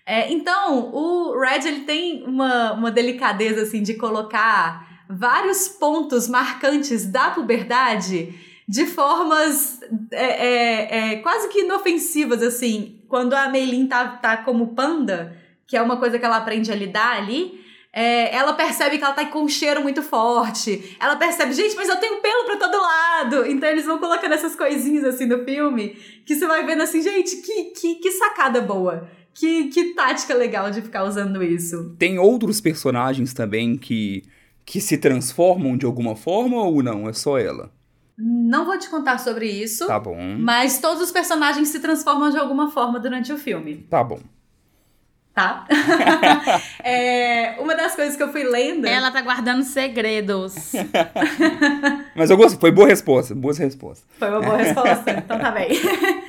É, 0.10 0.32
então, 0.32 0.90
o 0.94 1.38
Red 1.38 1.68
ele 1.68 1.82
tem 1.82 2.24
uma, 2.24 2.72
uma 2.72 2.90
delicadeza 2.90 3.64
assim 3.64 3.84
de 3.84 3.96
colocar 3.96 5.04
vários 5.10 5.68
pontos 5.68 6.30
marcantes 6.30 7.06
da 7.06 7.32
puberdade 7.32 8.34
de 8.66 8.86
formas 8.86 9.82
é, 10.12 10.48
é, 10.48 10.98
é, 10.98 11.16
quase 11.18 11.50
que 11.50 11.60
inofensivas, 11.60 12.42
assim. 12.42 13.02
Quando 13.10 13.34
a 13.34 13.50
Meilin 13.50 13.86
tá, 13.86 14.08
tá 14.08 14.38
como 14.38 14.74
panda, 14.74 15.36
que 15.66 15.76
é 15.76 15.82
uma 15.82 15.98
coisa 15.98 16.18
que 16.18 16.24
ela 16.24 16.38
aprende 16.38 16.72
a 16.72 16.76
lidar 16.76 17.18
ali, 17.18 17.66
é, 18.00 18.36
ela 18.36 18.54
percebe 18.54 19.00
que 19.00 19.04
ela 19.04 19.14
tá 19.14 19.26
com 19.26 19.42
um 19.42 19.48
cheiro 19.48 19.82
muito 19.82 20.04
forte. 20.04 20.96
Ela 21.00 21.16
percebe, 21.16 21.52
gente, 21.54 21.76
mas 21.76 21.90
eu 21.90 21.96
tenho 21.96 22.22
pelo 22.22 22.46
pra 22.46 22.58
todo 22.58 22.78
lado. 22.80 23.46
Então 23.48 23.68
eles 23.68 23.86
vão 23.86 23.98
colocando 23.98 24.34
essas 24.34 24.56
coisinhas 24.56 25.04
assim 25.04 25.26
no 25.26 25.44
filme, 25.44 25.98
que 26.24 26.36
você 26.36 26.46
vai 26.46 26.64
vendo 26.64 26.84
assim, 26.84 27.02
gente, 27.02 27.38
que, 27.38 27.64
que, 27.72 27.96
que 27.96 28.12
sacada 28.12 28.62
boa. 28.62 29.10
Que, 29.34 29.66
que 29.70 29.94
tática 29.96 30.34
legal 30.36 30.70
de 30.70 30.82
ficar 30.82 31.04
usando 31.06 31.44
isso. 31.44 31.96
Tem 31.98 32.20
outros 32.20 32.62
personagens 32.62 33.34
também 33.34 33.78
que, 33.78 34.24
que 34.66 34.80
se 34.80 34.98
transformam 34.98 35.76
de 35.76 35.86
alguma 35.86 36.16
forma 36.16 36.58
ou 36.64 36.84
não? 36.84 37.10
É 37.10 37.14
só 37.14 37.38
ela? 37.40 37.72
Não 38.18 38.66
vou 38.66 38.78
te 38.80 38.90
contar 38.90 39.20
sobre 39.20 39.48
isso, 39.48 39.86
Tá 39.86 40.00
bom. 40.00 40.18
mas 40.40 40.80
todos 40.80 41.02
os 41.04 41.12
personagens 41.12 41.68
se 41.70 41.80
transformam 41.80 42.32
de 42.32 42.38
alguma 42.38 42.72
forma 42.72 43.00
durante 43.00 43.32
o 43.32 43.38
filme. 43.38 43.86
Tá 43.90 44.04
bom. 44.04 44.20
Tá? 45.38 45.68
É, 46.84 47.58
uma 47.60 47.76
das 47.76 47.96
coisas 47.96 48.16
que 48.16 48.24
eu 48.24 48.32
fui 48.32 48.44
lendo. 48.44 48.88
Ela 48.88 49.12
tá 49.12 49.22
guardando 49.22 49.62
segredos. 49.64 50.56
Mas 52.16 52.30
eu 52.30 52.38
gostei. 52.38 52.60
Foi 52.60 52.72
boa 52.72 52.88
resposta. 52.88 53.36
Boas 53.36 53.58
respostas. 53.58 54.06
Foi 54.18 54.30
uma 54.30 54.40
boa 54.40 54.56
resposta, 54.56 55.12
então 55.12 55.38
tá 55.38 55.52
bem. 55.52 55.70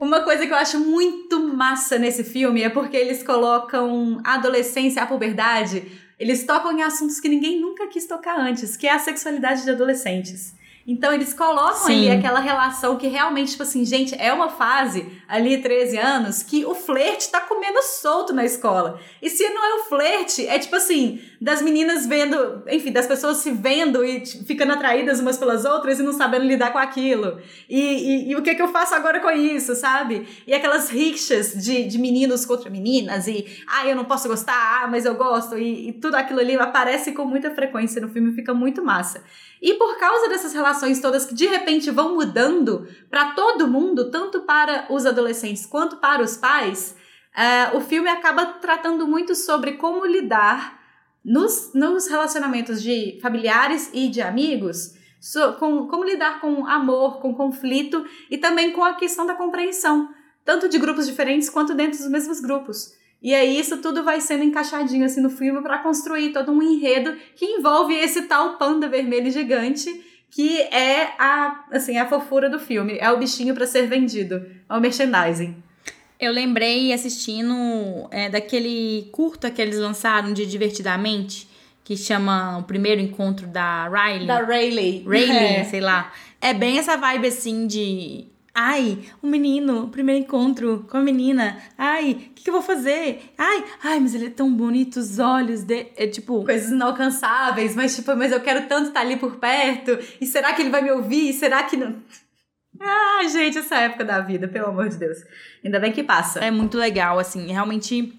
Uma 0.00 0.22
coisa 0.22 0.46
que 0.46 0.52
eu 0.52 0.56
acho 0.56 0.80
muito 0.80 1.38
massa 1.54 1.96
nesse 1.96 2.24
filme 2.24 2.62
é 2.62 2.68
porque 2.68 2.96
eles 2.96 3.22
colocam 3.22 4.20
a 4.24 4.34
adolescência, 4.34 5.00
a 5.00 5.06
puberdade, 5.06 5.84
eles 6.18 6.44
tocam 6.44 6.76
em 6.76 6.82
assuntos 6.82 7.20
que 7.20 7.28
ninguém 7.28 7.60
nunca 7.60 7.86
quis 7.86 8.06
tocar 8.06 8.36
antes, 8.36 8.76
que 8.76 8.88
é 8.88 8.92
a 8.92 8.98
sexualidade 8.98 9.62
de 9.62 9.70
adolescentes. 9.70 10.54
Então 10.86 11.12
eles 11.12 11.32
colocam 11.32 11.86
Sim. 11.86 12.08
ali 12.08 12.10
aquela 12.10 12.40
relação 12.40 12.96
que 12.96 13.06
realmente, 13.06 13.52
tipo 13.52 13.62
assim, 13.62 13.84
gente, 13.84 14.14
é 14.20 14.32
uma 14.32 14.48
fase, 14.48 15.06
ali 15.28 15.58
13 15.58 15.96
anos, 15.98 16.42
que 16.42 16.64
o 16.64 16.74
flerte 16.74 17.30
tá 17.30 17.40
comendo 17.40 17.80
solto 17.82 18.32
na 18.32 18.44
escola. 18.44 19.00
E 19.20 19.30
se 19.30 19.48
não 19.50 19.64
é 19.64 19.74
o 19.74 19.84
flerte, 19.84 20.46
é 20.46 20.58
tipo 20.58 20.74
assim, 20.76 21.20
das 21.42 21.60
meninas 21.60 22.06
vendo, 22.06 22.62
enfim, 22.68 22.92
das 22.92 23.08
pessoas 23.08 23.38
se 23.38 23.50
vendo 23.50 24.04
e 24.04 24.24
ficando 24.24 24.74
atraídas 24.74 25.18
umas 25.18 25.36
pelas 25.36 25.64
outras 25.64 25.98
e 25.98 26.02
não 26.04 26.12
sabendo 26.12 26.44
lidar 26.44 26.72
com 26.72 26.78
aquilo. 26.78 27.40
E, 27.68 27.80
e, 27.80 28.30
e 28.30 28.36
o 28.36 28.42
que, 28.42 28.54
que 28.54 28.62
eu 28.62 28.68
faço 28.68 28.94
agora 28.94 29.18
com 29.18 29.28
isso, 29.28 29.74
sabe? 29.74 30.24
E 30.46 30.54
aquelas 30.54 30.88
rixas 30.88 31.52
de, 31.52 31.82
de 31.82 31.98
meninos 31.98 32.46
contra 32.46 32.70
meninas, 32.70 33.26
e 33.26 33.44
ah, 33.66 33.84
eu 33.88 33.96
não 33.96 34.04
posso 34.04 34.28
gostar, 34.28 34.54
ah, 34.54 34.86
mas 34.86 35.04
eu 35.04 35.16
gosto, 35.16 35.58
e, 35.58 35.88
e 35.88 35.92
tudo 35.94 36.14
aquilo 36.14 36.38
ali 36.38 36.54
aparece 36.54 37.10
com 37.10 37.24
muita 37.24 37.50
frequência 37.50 38.00
no 38.00 38.08
filme, 38.08 38.32
fica 38.36 38.54
muito 38.54 38.84
massa. 38.84 39.24
E 39.60 39.74
por 39.74 39.98
causa 39.98 40.28
dessas 40.28 40.52
relações 40.52 41.00
todas 41.00 41.24
que 41.26 41.34
de 41.34 41.46
repente 41.46 41.90
vão 41.90 42.14
mudando 42.14 42.86
para 43.10 43.32
todo 43.32 43.66
mundo, 43.66 44.12
tanto 44.12 44.42
para 44.42 44.86
os 44.90 45.04
adolescentes 45.04 45.66
quanto 45.66 45.96
para 45.96 46.22
os 46.22 46.36
pais, 46.36 46.94
eh, 47.36 47.76
o 47.76 47.80
filme 47.80 48.08
acaba 48.08 48.46
tratando 48.46 49.08
muito 49.08 49.34
sobre 49.34 49.72
como 49.72 50.06
lidar 50.06 50.81
nos, 51.24 51.72
nos 51.74 52.08
relacionamentos 52.08 52.82
de 52.82 53.18
familiares 53.20 53.90
e 53.92 54.08
de 54.08 54.20
amigos, 54.20 54.94
so- 55.20 55.54
com, 55.54 55.86
como 55.86 56.04
lidar 56.04 56.40
com 56.40 56.66
amor, 56.66 57.20
com 57.20 57.34
conflito 57.34 58.04
e 58.30 58.38
também 58.38 58.72
com 58.72 58.82
a 58.82 58.94
questão 58.94 59.24
da 59.26 59.34
compreensão, 59.34 60.08
tanto 60.44 60.68
de 60.68 60.78
grupos 60.78 61.06
diferentes 61.06 61.48
quanto 61.48 61.74
dentro 61.74 61.98
dos 61.98 62.08
mesmos 62.10 62.40
grupos. 62.40 62.92
E 63.22 63.32
aí 63.34 63.58
isso 63.58 63.78
tudo 63.78 64.02
vai 64.02 64.20
sendo 64.20 64.42
encaixadinho 64.42 65.04
assim 65.04 65.20
no 65.20 65.30
filme 65.30 65.62
para 65.62 65.78
construir 65.78 66.32
todo 66.32 66.50
um 66.50 66.60
enredo 66.60 67.16
que 67.36 67.44
envolve 67.46 67.94
esse 67.94 68.22
tal 68.22 68.58
panda 68.58 68.88
vermelho 68.88 69.30
gigante 69.30 69.88
que 70.28 70.60
é 70.62 71.14
a 71.18 71.66
assim 71.70 71.98
a 71.98 72.08
fofura 72.08 72.48
do 72.48 72.58
filme, 72.58 72.96
é 72.98 73.10
o 73.12 73.18
bichinho 73.18 73.54
para 73.54 73.66
ser 73.66 73.86
vendido, 73.86 74.44
é 74.68 74.74
o 74.74 74.80
merchandising. 74.80 75.62
Eu 76.22 76.30
lembrei 76.30 76.92
assistindo 76.92 77.52
é, 78.12 78.28
daquele 78.28 79.08
curta 79.10 79.50
que 79.50 79.60
eles 79.60 79.76
lançaram 79.76 80.32
de 80.32 80.46
Divertidamente, 80.46 81.48
que 81.82 81.96
chama 81.96 82.58
O 82.58 82.62
Primeiro 82.62 83.00
Encontro 83.00 83.44
da 83.48 83.88
Riley. 83.88 84.28
Da 84.28 84.38
Rayleigh. 84.38 85.02
Rayleigh, 85.04 85.56
É. 85.56 85.64
sei 85.64 85.80
lá. 85.80 86.12
É 86.40 86.54
bem 86.54 86.78
essa 86.78 86.96
vibe 86.96 87.26
assim 87.26 87.66
de. 87.66 88.26
Ai, 88.54 88.98
o 89.20 89.26
menino, 89.26 89.88
primeiro 89.88 90.22
encontro 90.22 90.86
com 90.88 90.98
a 90.98 91.00
menina. 91.02 91.56
Ai, 91.76 92.12
o 92.12 92.14
que, 92.34 92.44
que 92.44 92.50
eu 92.50 92.54
vou 92.54 92.62
fazer? 92.62 93.32
Ai, 93.36 93.64
ai, 93.82 93.98
mas 93.98 94.14
ele 94.14 94.26
é 94.26 94.30
tão 94.30 94.52
bonito, 94.54 94.98
os 94.98 95.18
olhos 95.18 95.64
dele. 95.64 95.90
É 95.96 96.06
tipo. 96.06 96.44
coisas 96.44 96.70
inalcançáveis, 96.70 97.74
mas 97.74 97.96
tipo, 97.96 98.14
mas 98.14 98.30
eu 98.30 98.40
quero 98.40 98.68
tanto 98.68 98.88
estar 98.88 99.00
ali 99.00 99.16
por 99.16 99.36
perto. 99.36 99.98
E 100.20 100.26
será 100.26 100.52
que 100.52 100.62
ele 100.62 100.70
vai 100.70 100.82
me 100.82 100.92
ouvir? 100.92 101.32
Será 101.32 101.64
que 101.64 101.76
não? 101.76 101.96
Ah, 102.84 103.28
gente, 103.28 103.58
essa 103.58 103.76
época 103.76 104.04
da 104.04 104.20
vida, 104.20 104.48
pelo 104.48 104.66
amor 104.68 104.88
de 104.88 104.96
Deus. 104.96 105.18
Ainda 105.64 105.78
bem 105.78 105.92
que 105.92 106.02
passa. 106.02 106.40
É 106.40 106.50
muito 106.50 106.76
legal, 106.76 107.18
assim. 107.18 107.52
Realmente 107.52 108.18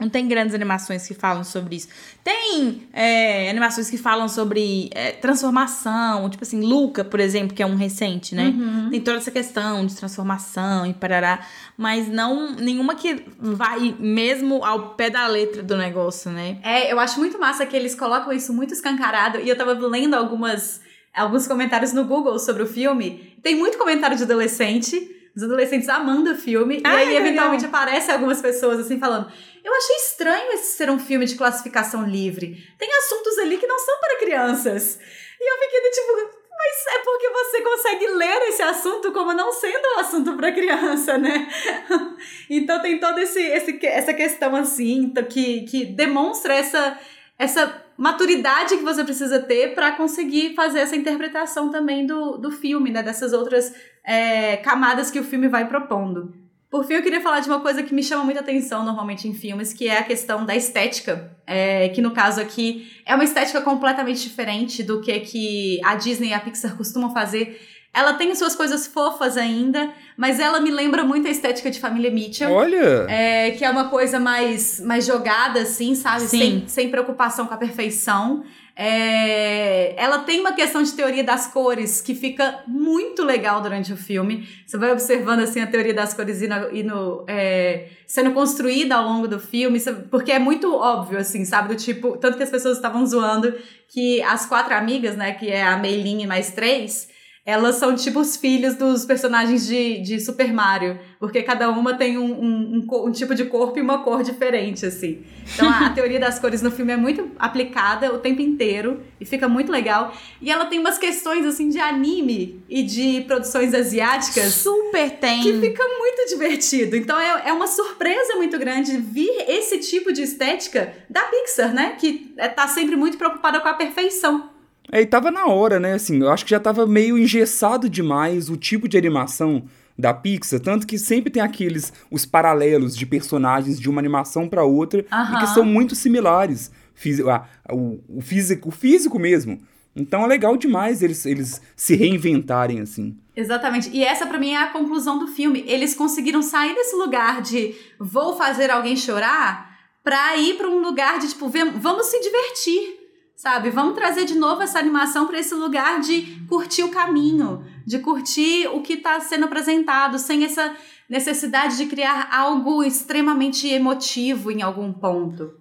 Não 0.00 0.08
tem 0.08 0.26
grandes 0.26 0.54
animações 0.54 1.06
que 1.06 1.12
falam 1.12 1.44
sobre 1.44 1.76
isso. 1.76 1.88
Tem 2.24 2.88
é, 2.90 3.50
animações 3.50 3.90
que 3.90 3.98
falam 3.98 4.28
sobre 4.28 4.88
é, 4.94 5.12
transformação, 5.12 6.30
tipo 6.30 6.42
assim, 6.42 6.62
Luca, 6.62 7.04
por 7.04 7.20
exemplo, 7.20 7.54
que 7.54 7.62
é 7.62 7.66
um 7.66 7.74
recente, 7.76 8.34
né? 8.34 8.54
Tem 8.90 8.98
toda 9.02 9.18
essa 9.18 9.30
questão 9.30 9.84
de 9.84 9.94
transformação 9.94 10.86
e 10.86 10.94
parará, 10.94 11.40
mas 11.76 12.08
não 12.08 12.52
nenhuma 12.56 12.94
que 12.94 13.26
vai 13.38 13.94
mesmo 13.98 14.64
ao 14.64 14.94
pé 14.94 15.10
da 15.10 15.26
letra 15.26 15.62
do 15.62 15.76
negócio, 15.76 16.30
né? 16.30 16.56
É, 16.62 16.90
eu 16.90 16.98
acho 16.98 17.18
muito 17.18 17.38
massa 17.38 17.66
que 17.66 17.76
eles 17.76 17.94
colocam 17.94 18.32
isso 18.32 18.54
muito 18.54 18.72
escancarado. 18.72 19.38
E 19.38 19.50
eu 19.50 19.56
tava 19.56 19.74
lendo 19.74 20.14
algumas, 20.14 20.80
alguns 21.14 21.46
comentários 21.46 21.92
no 21.92 22.04
Google 22.04 22.38
sobre 22.38 22.62
o 22.62 22.66
filme. 22.66 23.36
Tem 23.42 23.54
muito 23.54 23.78
comentário 23.78 24.16
de 24.16 24.22
adolescente. 24.22 25.16
Os 25.34 25.42
adolescentes 25.42 25.88
amando 25.88 26.32
o 26.32 26.36
filme. 26.36 26.80
Ah, 26.84 26.94
e 26.94 26.96
aí, 26.96 27.06
legal. 27.06 27.26
eventualmente, 27.26 27.66
aparecem 27.66 28.14
algumas 28.14 28.40
pessoas 28.40 28.80
assim 28.80 28.98
falando. 28.98 29.30
Eu 29.64 29.74
achei 29.74 29.96
estranho 29.96 30.52
esse 30.52 30.76
ser 30.76 30.90
um 30.90 30.98
filme 30.98 31.26
de 31.26 31.36
classificação 31.36 32.06
livre. 32.06 32.56
Tem 32.78 32.88
assuntos 32.96 33.38
ali 33.38 33.56
que 33.58 33.66
não 33.66 33.78
são 33.78 33.98
para 34.00 34.18
crianças. 34.18 34.98
E 35.40 35.52
eu 35.52 35.58
fiquei 35.58 35.80
do 35.80 35.90
tipo, 35.90 36.40
mas 36.60 36.94
é 36.94 36.98
porque 36.98 37.28
você 37.30 37.62
consegue 37.62 38.06
ler 38.08 38.42
esse 38.48 38.62
assunto 38.62 39.12
como 39.12 39.32
não 39.32 39.50
sendo 39.52 39.86
um 39.96 40.00
assunto 40.00 40.36
para 40.36 40.52
criança, 40.52 41.16
né? 41.16 41.48
então 42.50 42.82
tem 42.82 43.00
toda 43.00 43.22
esse, 43.22 43.40
esse, 43.40 43.78
essa 43.86 44.12
questão 44.12 44.54
assim, 44.54 45.10
que, 45.30 45.62
que 45.62 45.86
demonstra 45.86 46.54
essa, 46.54 46.98
essa 47.38 47.66
maturidade 48.00 48.78
que 48.78 48.82
você 48.82 49.04
precisa 49.04 49.38
ter 49.38 49.74
para 49.74 49.92
conseguir 49.92 50.54
fazer 50.54 50.78
essa 50.78 50.96
interpretação 50.96 51.70
também 51.70 52.06
do, 52.06 52.38
do 52.38 52.50
filme, 52.50 52.90
né? 52.90 53.02
Dessas 53.02 53.34
outras 53.34 53.74
é, 54.02 54.56
camadas 54.56 55.10
que 55.10 55.18
o 55.18 55.22
filme 55.22 55.48
vai 55.48 55.68
propondo. 55.68 56.34
Por 56.70 56.84
fim, 56.84 56.94
eu 56.94 57.02
queria 57.02 57.20
falar 57.20 57.40
de 57.40 57.48
uma 57.48 57.60
coisa 57.60 57.82
que 57.82 57.92
me 57.92 58.02
chama 58.02 58.24
muita 58.24 58.40
atenção 58.40 58.84
normalmente 58.84 59.28
em 59.28 59.34
filmes, 59.34 59.74
que 59.74 59.86
é 59.86 59.98
a 59.98 60.02
questão 60.02 60.46
da 60.46 60.56
estética. 60.56 61.36
É, 61.46 61.90
que 61.90 62.00
no 62.00 62.12
caso 62.12 62.40
aqui 62.40 62.90
é 63.04 63.14
uma 63.14 63.24
estética 63.24 63.60
completamente 63.60 64.22
diferente 64.22 64.82
do 64.82 65.02
que, 65.02 65.20
que 65.20 65.80
a 65.84 65.94
Disney 65.94 66.28
e 66.28 66.32
a 66.32 66.40
Pixar 66.40 66.76
costumam 66.78 67.12
fazer. 67.12 67.60
Ela 67.92 68.14
tem 68.14 68.32
suas 68.36 68.54
coisas 68.54 68.86
fofas 68.86 69.36
ainda, 69.36 69.90
mas 70.16 70.38
ela 70.38 70.60
me 70.60 70.70
lembra 70.70 71.02
muito 71.02 71.26
a 71.26 71.30
estética 71.30 71.70
de 71.70 71.80
Família 71.80 72.10
Mitchell. 72.10 72.50
Olha! 72.50 73.06
É, 73.08 73.50
que 73.50 73.64
é 73.64 73.70
uma 73.70 73.88
coisa 73.88 74.20
mais, 74.20 74.80
mais 74.80 75.04
jogada, 75.04 75.62
assim, 75.62 75.96
sabe? 75.96 76.20
Sim. 76.20 76.38
Sem, 76.38 76.68
sem 76.68 76.88
preocupação 76.88 77.46
com 77.46 77.54
a 77.54 77.56
perfeição. 77.56 78.44
É, 78.82 79.94
ela 80.00 80.20
tem 80.20 80.40
uma 80.40 80.52
questão 80.52 80.82
de 80.82 80.92
teoria 80.92 81.22
das 81.22 81.48
cores 81.48 82.00
que 82.00 82.14
fica 82.14 82.62
muito 82.66 83.24
legal 83.24 83.60
durante 83.60 83.92
o 83.92 83.96
filme. 83.96 84.48
Você 84.64 84.78
vai 84.78 84.92
observando 84.92 85.40
assim 85.40 85.60
a 85.60 85.66
teoria 85.66 85.92
das 85.92 86.14
cores 86.14 86.40
indo, 86.40 86.54
indo, 86.74 87.24
é, 87.28 87.88
sendo 88.06 88.30
construída 88.30 88.94
ao 88.96 89.04
longo 89.04 89.28
do 89.28 89.38
filme, 89.38 89.78
sabe? 89.78 90.08
porque 90.08 90.32
é 90.32 90.38
muito 90.38 90.74
óbvio, 90.74 91.18
assim, 91.18 91.44
sabe? 91.44 91.68
Do 91.68 91.76
tipo, 91.76 92.16
tanto 92.16 92.38
que 92.38 92.42
as 92.42 92.48
pessoas 92.50 92.76
estavam 92.76 93.04
zoando 93.04 93.52
que 93.86 94.22
as 94.22 94.46
quatro 94.46 94.72
amigas, 94.72 95.14
né, 95.16 95.32
que 95.32 95.50
é 95.50 95.62
a 95.62 95.76
Meilin 95.76 96.22
e 96.22 96.26
mais 96.26 96.52
três, 96.52 97.09
elas 97.44 97.76
são 97.76 97.94
tipo 97.94 98.20
os 98.20 98.36
filhos 98.36 98.74
dos 98.74 99.04
personagens 99.04 99.66
de, 99.66 100.00
de 100.02 100.20
Super 100.20 100.52
Mario, 100.52 100.98
porque 101.18 101.42
cada 101.42 101.70
uma 101.70 101.94
tem 101.94 102.18
um, 102.18 102.32
um, 102.32 102.76
um 102.76 103.06
um 103.06 103.12
tipo 103.12 103.34
de 103.34 103.44
corpo 103.46 103.78
e 103.78 103.82
uma 103.82 104.02
cor 104.02 104.22
diferente, 104.22 104.84
assim. 104.84 105.22
Então 105.54 105.68
a, 105.68 105.86
a 105.86 105.90
teoria 105.94 106.20
das 106.20 106.38
cores 106.38 106.60
no 106.60 106.70
filme 106.70 106.92
é 106.92 106.96
muito 106.96 107.30
aplicada 107.38 108.12
o 108.12 108.18
tempo 108.18 108.42
inteiro 108.42 109.00
e 109.18 109.24
fica 109.24 109.48
muito 109.48 109.72
legal. 109.72 110.14
E 110.40 110.50
ela 110.50 110.66
tem 110.66 110.78
umas 110.78 110.98
questões, 110.98 111.46
assim, 111.46 111.70
de 111.70 111.78
anime 111.78 112.62
e 112.68 112.82
de 112.82 113.22
produções 113.22 113.72
asiáticas 113.72 114.54
Super 114.54 115.10
tem. 115.18 115.42
que 115.42 115.60
fica 115.60 115.82
muito 115.98 116.28
divertido. 116.28 116.94
Então 116.94 117.18
é, 117.18 117.48
é 117.48 117.52
uma 117.52 117.66
surpresa 117.66 118.36
muito 118.36 118.58
grande 118.58 118.96
vir 118.98 119.44
esse 119.48 119.78
tipo 119.78 120.12
de 120.12 120.22
estética 120.22 120.92
da 121.08 121.22
Pixar, 121.22 121.72
né? 121.72 121.96
Que 121.98 122.34
é, 122.36 122.48
tá 122.48 122.68
sempre 122.68 122.96
muito 122.96 123.16
preocupada 123.16 123.60
com 123.60 123.68
a 123.68 123.74
perfeição. 123.74 124.49
É, 124.92 125.00
e 125.00 125.06
tava 125.06 125.30
na 125.30 125.46
hora, 125.46 125.78
né? 125.78 125.94
Assim, 125.94 126.18
eu 126.20 126.30
acho 126.30 126.44
que 126.44 126.50
já 126.50 126.60
tava 126.60 126.86
meio 126.86 127.16
engessado 127.18 127.88
demais 127.88 128.48
o 128.50 128.56
tipo 128.56 128.88
de 128.88 128.98
animação 128.98 129.64
da 129.98 130.14
Pixar, 130.14 130.58
tanto 130.60 130.86
que 130.86 130.98
sempre 130.98 131.30
tem 131.30 131.42
aqueles 131.42 131.92
os 132.10 132.24
paralelos 132.24 132.96
de 132.96 133.04
personagens 133.04 133.78
de 133.78 133.88
uma 133.90 134.00
animação 134.00 134.48
pra 134.48 134.64
outra 134.64 135.00
e 135.00 135.40
que 135.40 135.46
são 135.48 135.64
muito 135.64 135.94
similares, 135.94 136.70
Fisi- 136.94 137.22
a- 137.28 137.44
o, 137.70 138.00
o 138.08 138.20
físico, 138.20 138.68
o 138.68 138.72
físico 138.72 139.18
mesmo. 139.18 139.60
Então 139.94 140.22
é 140.24 140.26
legal 140.26 140.56
demais 140.56 141.02
eles, 141.02 141.24
eles 141.26 141.60
se 141.76 141.94
reinventarem 141.96 142.80
assim. 142.80 143.16
Exatamente. 143.36 143.90
E 143.90 144.02
essa 144.04 144.26
pra 144.26 144.38
mim 144.38 144.50
é 144.52 144.56
a 144.62 144.68
conclusão 144.70 145.18
do 145.18 145.26
filme. 145.26 145.64
Eles 145.66 145.94
conseguiram 145.94 146.42
sair 146.42 146.74
desse 146.74 146.94
lugar 146.96 147.42
de 147.42 147.74
vou 147.98 148.36
fazer 148.36 148.70
alguém 148.70 148.96
chorar 148.96 149.70
pra 150.04 150.36
ir 150.36 150.56
pra 150.56 150.68
um 150.68 150.80
lugar 150.80 151.18
de 151.18 151.28
tipo, 151.28 151.48
vamos 151.78 152.06
se 152.06 152.20
divertir. 152.20 152.99
Sabe? 153.40 153.70
Vamos 153.70 153.94
trazer 153.94 154.26
de 154.26 154.34
novo 154.34 154.60
essa 154.60 154.78
animação 154.78 155.26
pra 155.26 155.38
esse 155.38 155.54
lugar 155.54 155.98
de 156.00 156.44
curtir 156.46 156.82
o 156.82 156.90
caminho, 156.90 157.64
de 157.86 157.98
curtir 158.00 158.66
o 158.66 158.82
que 158.82 158.98
tá 158.98 159.18
sendo 159.18 159.46
apresentado, 159.46 160.18
sem 160.18 160.44
essa 160.44 160.76
necessidade 161.08 161.78
de 161.78 161.86
criar 161.86 162.28
algo 162.30 162.84
extremamente 162.84 163.66
emotivo 163.66 164.50
em 164.50 164.60
algum 164.60 164.92
ponto. 164.92 165.58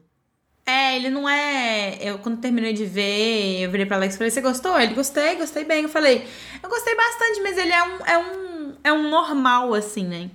É, 0.66 0.98
ele 0.98 1.10
não 1.10 1.28
é. 1.30 1.98
Eu, 2.02 2.20
quando 2.20 2.42
terminei 2.42 2.74
de 2.74 2.84
ver, 2.84 3.62
eu 3.62 3.72
virei 3.72 3.86
pra 3.86 3.96
Alex 3.96 4.16
e 4.16 4.18
falei: 4.18 4.32
Você 4.32 4.42
gostou? 4.42 4.78
Ele 4.78 4.94
gostei, 4.94 5.36
gostei 5.36 5.64
bem. 5.64 5.84
Eu 5.84 5.90
falei: 5.90 6.28
Eu 6.62 6.70
gostei 6.70 6.94
bastante, 6.94 7.42
mas 7.42 7.58
ele 7.58 7.72
é 7.72 7.82
um, 7.82 8.06
é 8.06 8.18
um, 8.18 8.74
é 8.84 8.92
um 8.92 9.10
normal, 9.10 9.74
assim, 9.74 10.04
né? 10.04 10.30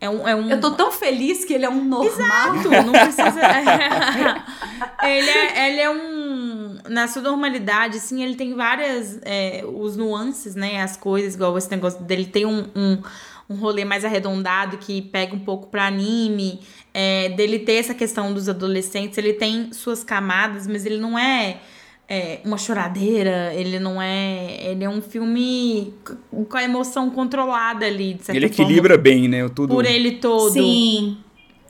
É 0.00 0.10
um. 0.10 0.28
É 0.28 0.34
um... 0.34 0.50
Eu 0.50 0.60
tô 0.60 0.72
tão 0.72 0.92
feliz 0.92 1.44
que 1.44 1.54
ele 1.54 1.64
é 1.64 1.70
um 1.70 1.84
normal. 1.84 2.06
Exato, 2.06 2.70
não 2.70 2.92
precisa. 2.92 3.40
ele, 5.02 5.30
é, 5.30 5.68
ele 5.68 5.80
é 5.80 5.90
um. 5.90 6.78
Na 6.88 7.08
sua 7.08 7.22
normalidade, 7.22 7.96
assim, 7.96 8.22
ele 8.22 8.36
tem 8.36 8.54
várias. 8.54 9.18
é, 9.24 9.64
os 9.66 9.96
nuances, 9.96 10.54
né? 10.54 10.82
As 10.82 10.96
coisas, 10.96 11.34
igual 11.34 11.56
esse 11.56 11.70
negócio 11.70 12.02
dele 12.02 12.26
tem 12.26 12.44
um, 12.44 12.66
um, 12.76 13.02
um 13.48 13.56
rolê 13.56 13.84
mais 13.84 14.04
arredondado 14.04 14.76
que 14.78 15.00
pega 15.00 15.34
um 15.34 15.40
pouco 15.40 15.68
pra 15.68 15.86
anime. 15.86 16.60
é, 16.92 17.28
dele 17.30 17.58
ter 17.58 17.74
essa 17.74 17.94
questão 17.94 18.32
dos 18.32 18.48
adolescentes, 18.48 19.18
ele 19.18 19.34
tem 19.34 19.72
suas 19.72 20.02
camadas, 20.02 20.66
mas 20.66 20.86
ele 20.86 20.98
não 20.98 21.18
é. 21.18 21.58
É, 22.08 22.38
uma 22.44 22.56
choradeira, 22.56 23.52
ele 23.52 23.80
não 23.80 24.00
é. 24.00 24.70
Ele 24.70 24.84
é 24.84 24.88
um 24.88 25.02
filme 25.02 25.92
com 26.30 26.56
a 26.56 26.62
emoção 26.62 27.10
controlada 27.10 27.84
ali, 27.84 28.14
de 28.14 28.24
certa 28.24 28.38
ele 28.38 28.48
forma, 28.48 28.62
equilibra 28.62 28.96
bem, 28.96 29.28
né? 29.28 29.48
Tudo. 29.48 29.74
por 29.74 29.84
ele 29.84 30.12
todo 30.12 30.52
Sim. 30.52 31.18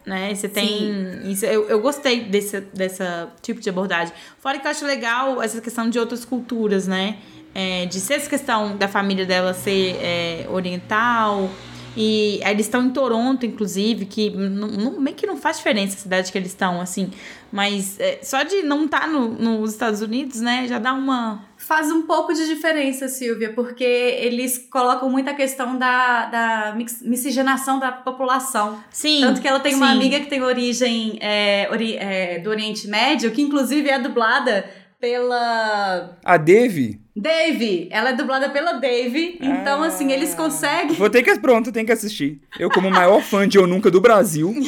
né? 0.04 0.34
Você 0.34 0.48
tem. 0.48 1.30
Isso, 1.30 1.46
eu, 1.46 1.68
eu 1.68 1.80
gostei 1.80 2.24
desse 2.24 2.60
dessa 2.60 3.32
tipo 3.40 3.60
de 3.60 3.70
abordagem. 3.70 4.12
Fora 4.38 4.58
que 4.58 4.66
eu 4.66 4.70
acho 4.70 4.84
legal 4.84 5.42
essa 5.42 5.60
questão 5.60 5.88
de 5.88 5.98
outras 5.98 6.24
culturas, 6.24 6.86
né? 6.86 7.16
É, 7.54 7.86
de 7.86 7.98
ser 7.98 8.14
essa 8.14 8.28
questão 8.28 8.76
da 8.76 8.86
família 8.86 9.24
dela 9.24 9.54
ser 9.54 9.96
é, 10.02 10.46
oriental. 10.50 11.50
E 11.96 12.40
eles 12.44 12.66
estão 12.66 12.84
em 12.84 12.90
Toronto, 12.90 13.46
inclusive, 13.46 14.04
que 14.06 14.30
não, 14.30 14.68
não- 14.68 15.00
meio 15.00 15.16
que 15.16 15.26
não 15.26 15.36
faz 15.36 15.56
diferença 15.56 15.96
a 15.96 15.98
cidade 15.98 16.30
que 16.30 16.36
eles 16.36 16.48
estão, 16.50 16.80
assim. 16.80 17.10
Mas 17.50 17.98
é, 17.98 18.18
só 18.22 18.42
de 18.42 18.62
não 18.62 18.84
estar 18.84 19.08
no, 19.08 19.28
nos 19.28 19.70
Estados 19.72 20.02
Unidos, 20.02 20.40
né, 20.40 20.66
já 20.68 20.78
dá 20.78 20.92
uma. 20.92 21.44
Faz 21.56 21.90
um 21.90 22.02
pouco 22.02 22.34
de 22.34 22.46
diferença, 22.46 23.08
Silvia, 23.08 23.52
porque 23.54 23.82
eles 23.84 24.58
colocam 24.70 25.08
muita 25.08 25.32
questão 25.32 25.78
da, 25.78 26.26
da 26.26 26.74
mix- 26.76 27.00
miscigenação 27.02 27.78
da 27.78 27.90
população. 27.92 28.78
Sim. 28.90 29.20
Tanto 29.22 29.40
que 29.40 29.48
ela 29.48 29.60
tem 29.60 29.74
uma 29.74 29.86
sim. 29.88 29.92
amiga 29.94 30.20
que 30.20 30.26
tem 30.26 30.42
origem 30.42 31.18
é, 31.20 31.68
ori- 31.70 31.96
é, 31.96 32.38
do 32.40 32.50
Oriente 32.50 32.86
Médio, 32.88 33.30
que 33.30 33.40
inclusive 33.40 33.88
é 33.88 33.98
dublada 33.98 34.68
pela 35.00 36.16
A 36.24 36.36
Dave. 36.36 37.00
Dave. 37.14 37.88
Ela 37.90 38.10
é 38.10 38.12
dublada 38.12 38.50
pela 38.50 38.74
Dave. 38.74 39.38
Então, 39.40 39.82
Ah. 39.82 39.86
assim, 39.86 40.12
eles 40.12 40.34
conseguem. 40.34 40.94
Vou 40.96 41.08
ter 41.10 41.22
que. 41.22 41.38
Pronto, 41.38 41.72
tem 41.72 41.84
que 41.86 41.92
assistir. 41.92 42.40
Eu, 42.58 42.70
como 42.70 42.88
o 42.88 42.90
maior 42.90 43.22
fã 43.22 43.46
de 43.48 43.56
Eu 43.58 43.66
Nunca 43.66 43.90
do 43.90 44.00
Brasil. 44.00 44.54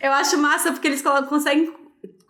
Eu 0.00 0.12
acho 0.12 0.38
massa 0.38 0.70
porque 0.72 0.86
eles 0.88 1.02
conseguem 1.28 1.72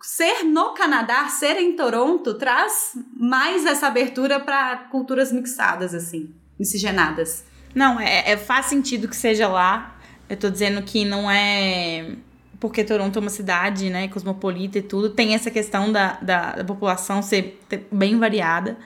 ser 0.01 0.43
no 0.43 0.73
Canadá, 0.73 1.27
ser 1.27 1.57
em 1.59 1.75
Toronto, 1.75 2.33
traz 2.35 2.93
mais 3.15 3.65
essa 3.65 3.87
abertura 3.87 4.39
para 4.39 4.75
culturas 4.91 5.31
mixadas, 5.31 5.93
assim, 5.93 6.33
miscigenadas. 6.57 7.45
Não, 7.75 7.99
é, 7.99 8.31
é- 8.31 8.37
faz 8.37 8.65
sentido 8.67 9.07
que 9.07 9.15
seja 9.15 9.47
lá. 9.47 9.95
Eu 10.27 10.37
tô 10.37 10.49
dizendo 10.49 10.81
que 10.81 11.05
não 11.05 11.29
é. 11.29 12.15
Porque 12.59 12.83
Toronto 12.83 13.17
é 13.17 13.21
uma 13.21 13.29
cidade, 13.29 13.89
né, 13.89 14.07
cosmopolita 14.09 14.77
e 14.79 14.81
tudo. 14.81 15.09
Tem 15.11 15.33
essa 15.33 15.49
questão 15.49 15.91
da, 15.91 16.17
da, 16.21 16.51
da 16.57 16.63
população 16.63 17.21
ser 17.21 17.59
bem 17.91 18.19
variada. 18.19 18.77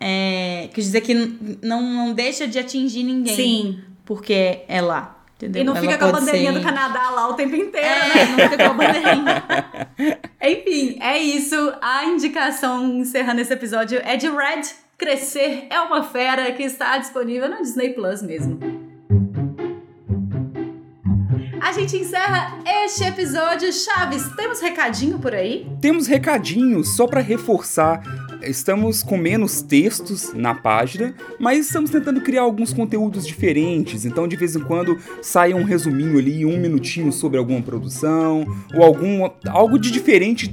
É, 0.00 0.68
quer 0.72 0.80
dizer 0.80 1.00
que 1.00 1.14
não, 1.62 1.82
não 1.82 2.12
deixa 2.14 2.46
de 2.46 2.58
atingir 2.58 3.02
ninguém. 3.02 3.34
Sim. 3.34 3.80
Porque 4.04 4.60
é 4.68 4.80
lá. 4.80 5.16
Entendeu? 5.36 5.62
E 5.62 5.64
não 5.64 5.72
Ela 5.76 5.80
fica 5.82 5.98
com 5.98 6.04
a 6.06 6.12
bandeirinha 6.12 6.52
ser- 6.52 6.58
do 6.58 6.64
Canadá 6.64 7.10
lá 7.10 7.28
o 7.28 7.34
tempo 7.34 7.54
inteiro, 7.54 7.86
É, 7.86 8.14
né? 8.14 8.24
não 8.26 8.48
fica 8.50 8.56
com 8.64 8.70
a 8.70 8.74
bandeirinha. 8.74 9.44
Enfim, 10.42 10.98
é 11.00 11.18
isso. 11.18 11.72
A 11.82 12.04
indicação 12.06 12.98
encerrando 12.98 13.40
esse 13.40 13.52
episódio 13.52 14.00
é 14.04 14.16
de 14.16 14.28
Red. 14.28 14.62
Crescer 14.96 15.66
é 15.70 15.80
uma 15.80 16.02
fera 16.02 16.50
que 16.52 16.62
está 16.64 16.98
disponível 16.98 17.48
na 17.48 17.60
Disney 17.60 17.90
Plus 17.90 18.20
mesmo. 18.20 18.58
A 21.68 21.72
gente 21.72 21.98
encerra 21.98 22.56
este 22.64 23.04
episódio. 23.04 23.70
Chaves, 23.70 24.26
temos 24.34 24.58
recadinho 24.58 25.18
por 25.18 25.34
aí? 25.34 25.70
Temos 25.82 26.06
recadinhos 26.06 26.96
só 26.96 27.06
para 27.06 27.20
reforçar. 27.20 28.00
Estamos 28.42 29.02
com 29.02 29.16
menos 29.16 29.62
textos 29.62 30.32
na 30.32 30.54
página, 30.54 31.14
mas 31.38 31.66
estamos 31.66 31.90
tentando 31.90 32.20
criar 32.20 32.42
alguns 32.42 32.72
conteúdos 32.72 33.26
diferentes. 33.26 34.04
Então, 34.04 34.28
de 34.28 34.36
vez 34.36 34.54
em 34.54 34.60
quando, 34.60 34.98
sai 35.20 35.54
um 35.54 35.64
resuminho 35.64 36.18
ali, 36.18 36.44
um 36.44 36.58
minutinho 36.58 37.12
sobre 37.12 37.38
alguma 37.38 37.60
produção, 37.60 38.46
ou 38.74 38.82
algum 38.82 39.28
algo 39.46 39.78
de 39.78 39.90
diferente 39.90 40.48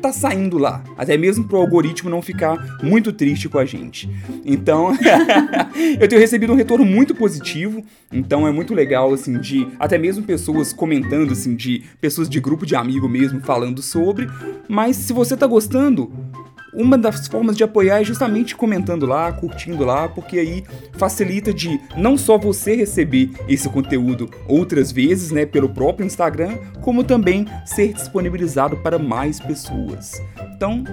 tá 0.00 0.12
saindo 0.12 0.58
lá. 0.58 0.82
Até 0.96 1.16
mesmo 1.16 1.44
pro 1.44 1.58
algoritmo 1.58 2.10
não 2.10 2.22
ficar 2.22 2.78
muito 2.82 3.12
triste 3.12 3.48
com 3.48 3.58
a 3.58 3.64
gente. 3.64 4.08
Então, 4.44 4.92
eu 6.00 6.08
tenho 6.08 6.20
recebido 6.20 6.52
um 6.52 6.56
retorno 6.56 6.84
muito 6.84 7.14
positivo. 7.14 7.84
Então 8.12 8.48
é 8.48 8.50
muito 8.50 8.74
legal, 8.74 9.12
assim, 9.12 9.38
de 9.38 9.68
até 9.78 9.98
mesmo 9.98 10.24
pessoas 10.24 10.72
comentando, 10.72 11.32
assim, 11.32 11.54
de 11.54 11.84
pessoas 12.00 12.28
de 12.28 12.40
grupo 12.40 12.66
de 12.66 12.74
amigo 12.74 13.08
mesmo 13.08 13.40
falando 13.40 13.82
sobre. 13.82 14.28
Mas 14.68 14.96
se 14.96 15.12
você 15.12 15.36
tá 15.36 15.46
gostando, 15.46 16.10
uma 16.82 16.96
das 16.96 17.26
formas 17.26 17.56
de 17.56 17.64
apoiar 17.64 18.00
é 18.00 18.04
justamente 18.04 18.54
comentando 18.54 19.06
lá, 19.06 19.32
curtindo 19.32 19.84
lá, 19.84 20.08
porque 20.08 20.38
aí 20.38 20.64
facilita 20.92 21.52
de 21.52 21.80
não 21.96 22.16
só 22.16 22.38
você 22.38 22.74
receber 22.74 23.30
esse 23.48 23.68
conteúdo 23.68 24.30
outras 24.46 24.92
vezes, 24.92 25.30
né, 25.30 25.46
pelo 25.46 25.68
próprio 25.68 26.06
Instagram, 26.06 26.58
como 26.80 27.04
também 27.04 27.46
ser 27.64 27.92
disponibilizado 27.92 28.76
para 28.76 28.98
mais 28.98 29.40
pessoas. 29.40 30.20
Então, 30.54 30.84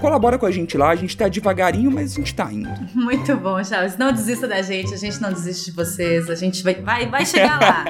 colabora 0.00 0.38
com 0.38 0.46
a 0.46 0.50
gente 0.50 0.76
lá, 0.76 0.90
a 0.90 0.96
gente 0.96 1.16
tá 1.16 1.28
devagarinho, 1.28 1.90
mas 1.90 2.12
a 2.12 2.14
gente 2.16 2.34
tá 2.34 2.52
indo. 2.52 2.70
Muito 2.94 3.36
bom, 3.36 3.62
Chaves. 3.62 3.96
Não 3.96 4.12
desista 4.12 4.46
da 4.46 4.60
gente, 4.62 4.92
a 4.92 4.98
gente 4.98 5.20
não 5.20 5.32
desiste 5.32 5.70
de 5.70 5.76
vocês, 5.76 6.28
a 6.28 6.34
gente 6.34 6.62
vai, 6.62 6.74
vai, 6.74 7.08
vai 7.08 7.24
chegar 7.24 7.60
lá. 7.60 7.84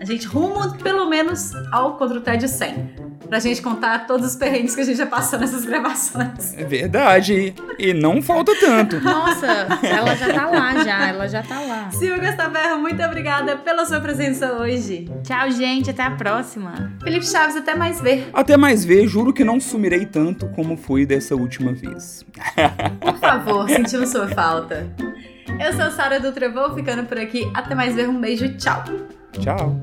A 0.00 0.04
gente 0.04 0.26
rumo 0.26 0.76
pelo 0.78 1.08
menos 1.08 1.52
ao 1.72 1.96
Contra 1.96 2.18
o 2.18 2.20
TED 2.20 2.46
100 2.46 3.06
pra 3.26 3.38
gente 3.38 3.60
contar 3.60 4.06
todos 4.06 4.26
os 4.26 4.36
perrengues 4.36 4.74
que 4.74 4.80
a 4.80 4.84
gente 4.84 4.96
já 4.96 5.06
passou 5.06 5.38
nessas 5.38 5.64
gravações. 5.64 6.54
É 6.54 6.64
verdade. 6.64 6.95
E 7.78 7.92
não 7.92 8.22
falta 8.22 8.52
tanto. 8.58 9.00
Nossa, 9.00 9.46
ela 9.82 10.14
já 10.16 10.32
tá 10.32 10.46
lá 10.46 10.84
já, 10.84 11.08
ela 11.08 11.28
já 11.28 11.42
tá 11.42 11.60
lá. 11.60 11.90
Silvia 11.90 12.18
Gastaberro, 12.18 12.80
muito 12.80 13.02
obrigada 13.02 13.56
pela 13.56 13.84
sua 13.84 14.00
presença 14.00 14.52
hoje. 14.54 15.10
Tchau, 15.22 15.50
gente, 15.50 15.90
até 15.90 16.02
a 16.02 16.10
próxima. 16.10 16.92
Felipe 17.02 17.26
Chaves, 17.26 17.56
até 17.56 17.74
mais 17.74 18.00
ver. 18.00 18.28
Até 18.32 18.56
mais 18.56 18.84
ver, 18.84 19.06
juro 19.06 19.32
que 19.32 19.44
não 19.44 19.60
sumirei 19.60 20.06
tanto 20.06 20.48
como 20.48 20.76
foi 20.76 21.04
dessa 21.04 21.34
última 21.34 21.72
vez. 21.72 22.24
Por 23.00 23.18
favor, 23.18 23.68
sentimos 23.68 24.08
sua 24.10 24.28
falta. 24.28 24.86
Eu 25.60 25.72
sou 25.72 25.90
Sara 25.90 26.18
Dutra, 26.18 26.50
vou 26.50 26.74
ficando 26.74 27.04
por 27.04 27.18
aqui. 27.18 27.50
Até 27.54 27.74
mais 27.74 27.94
ver, 27.94 28.08
um 28.08 28.20
beijo, 28.20 28.48
tchau. 28.56 28.84
Tchau. 29.32 29.78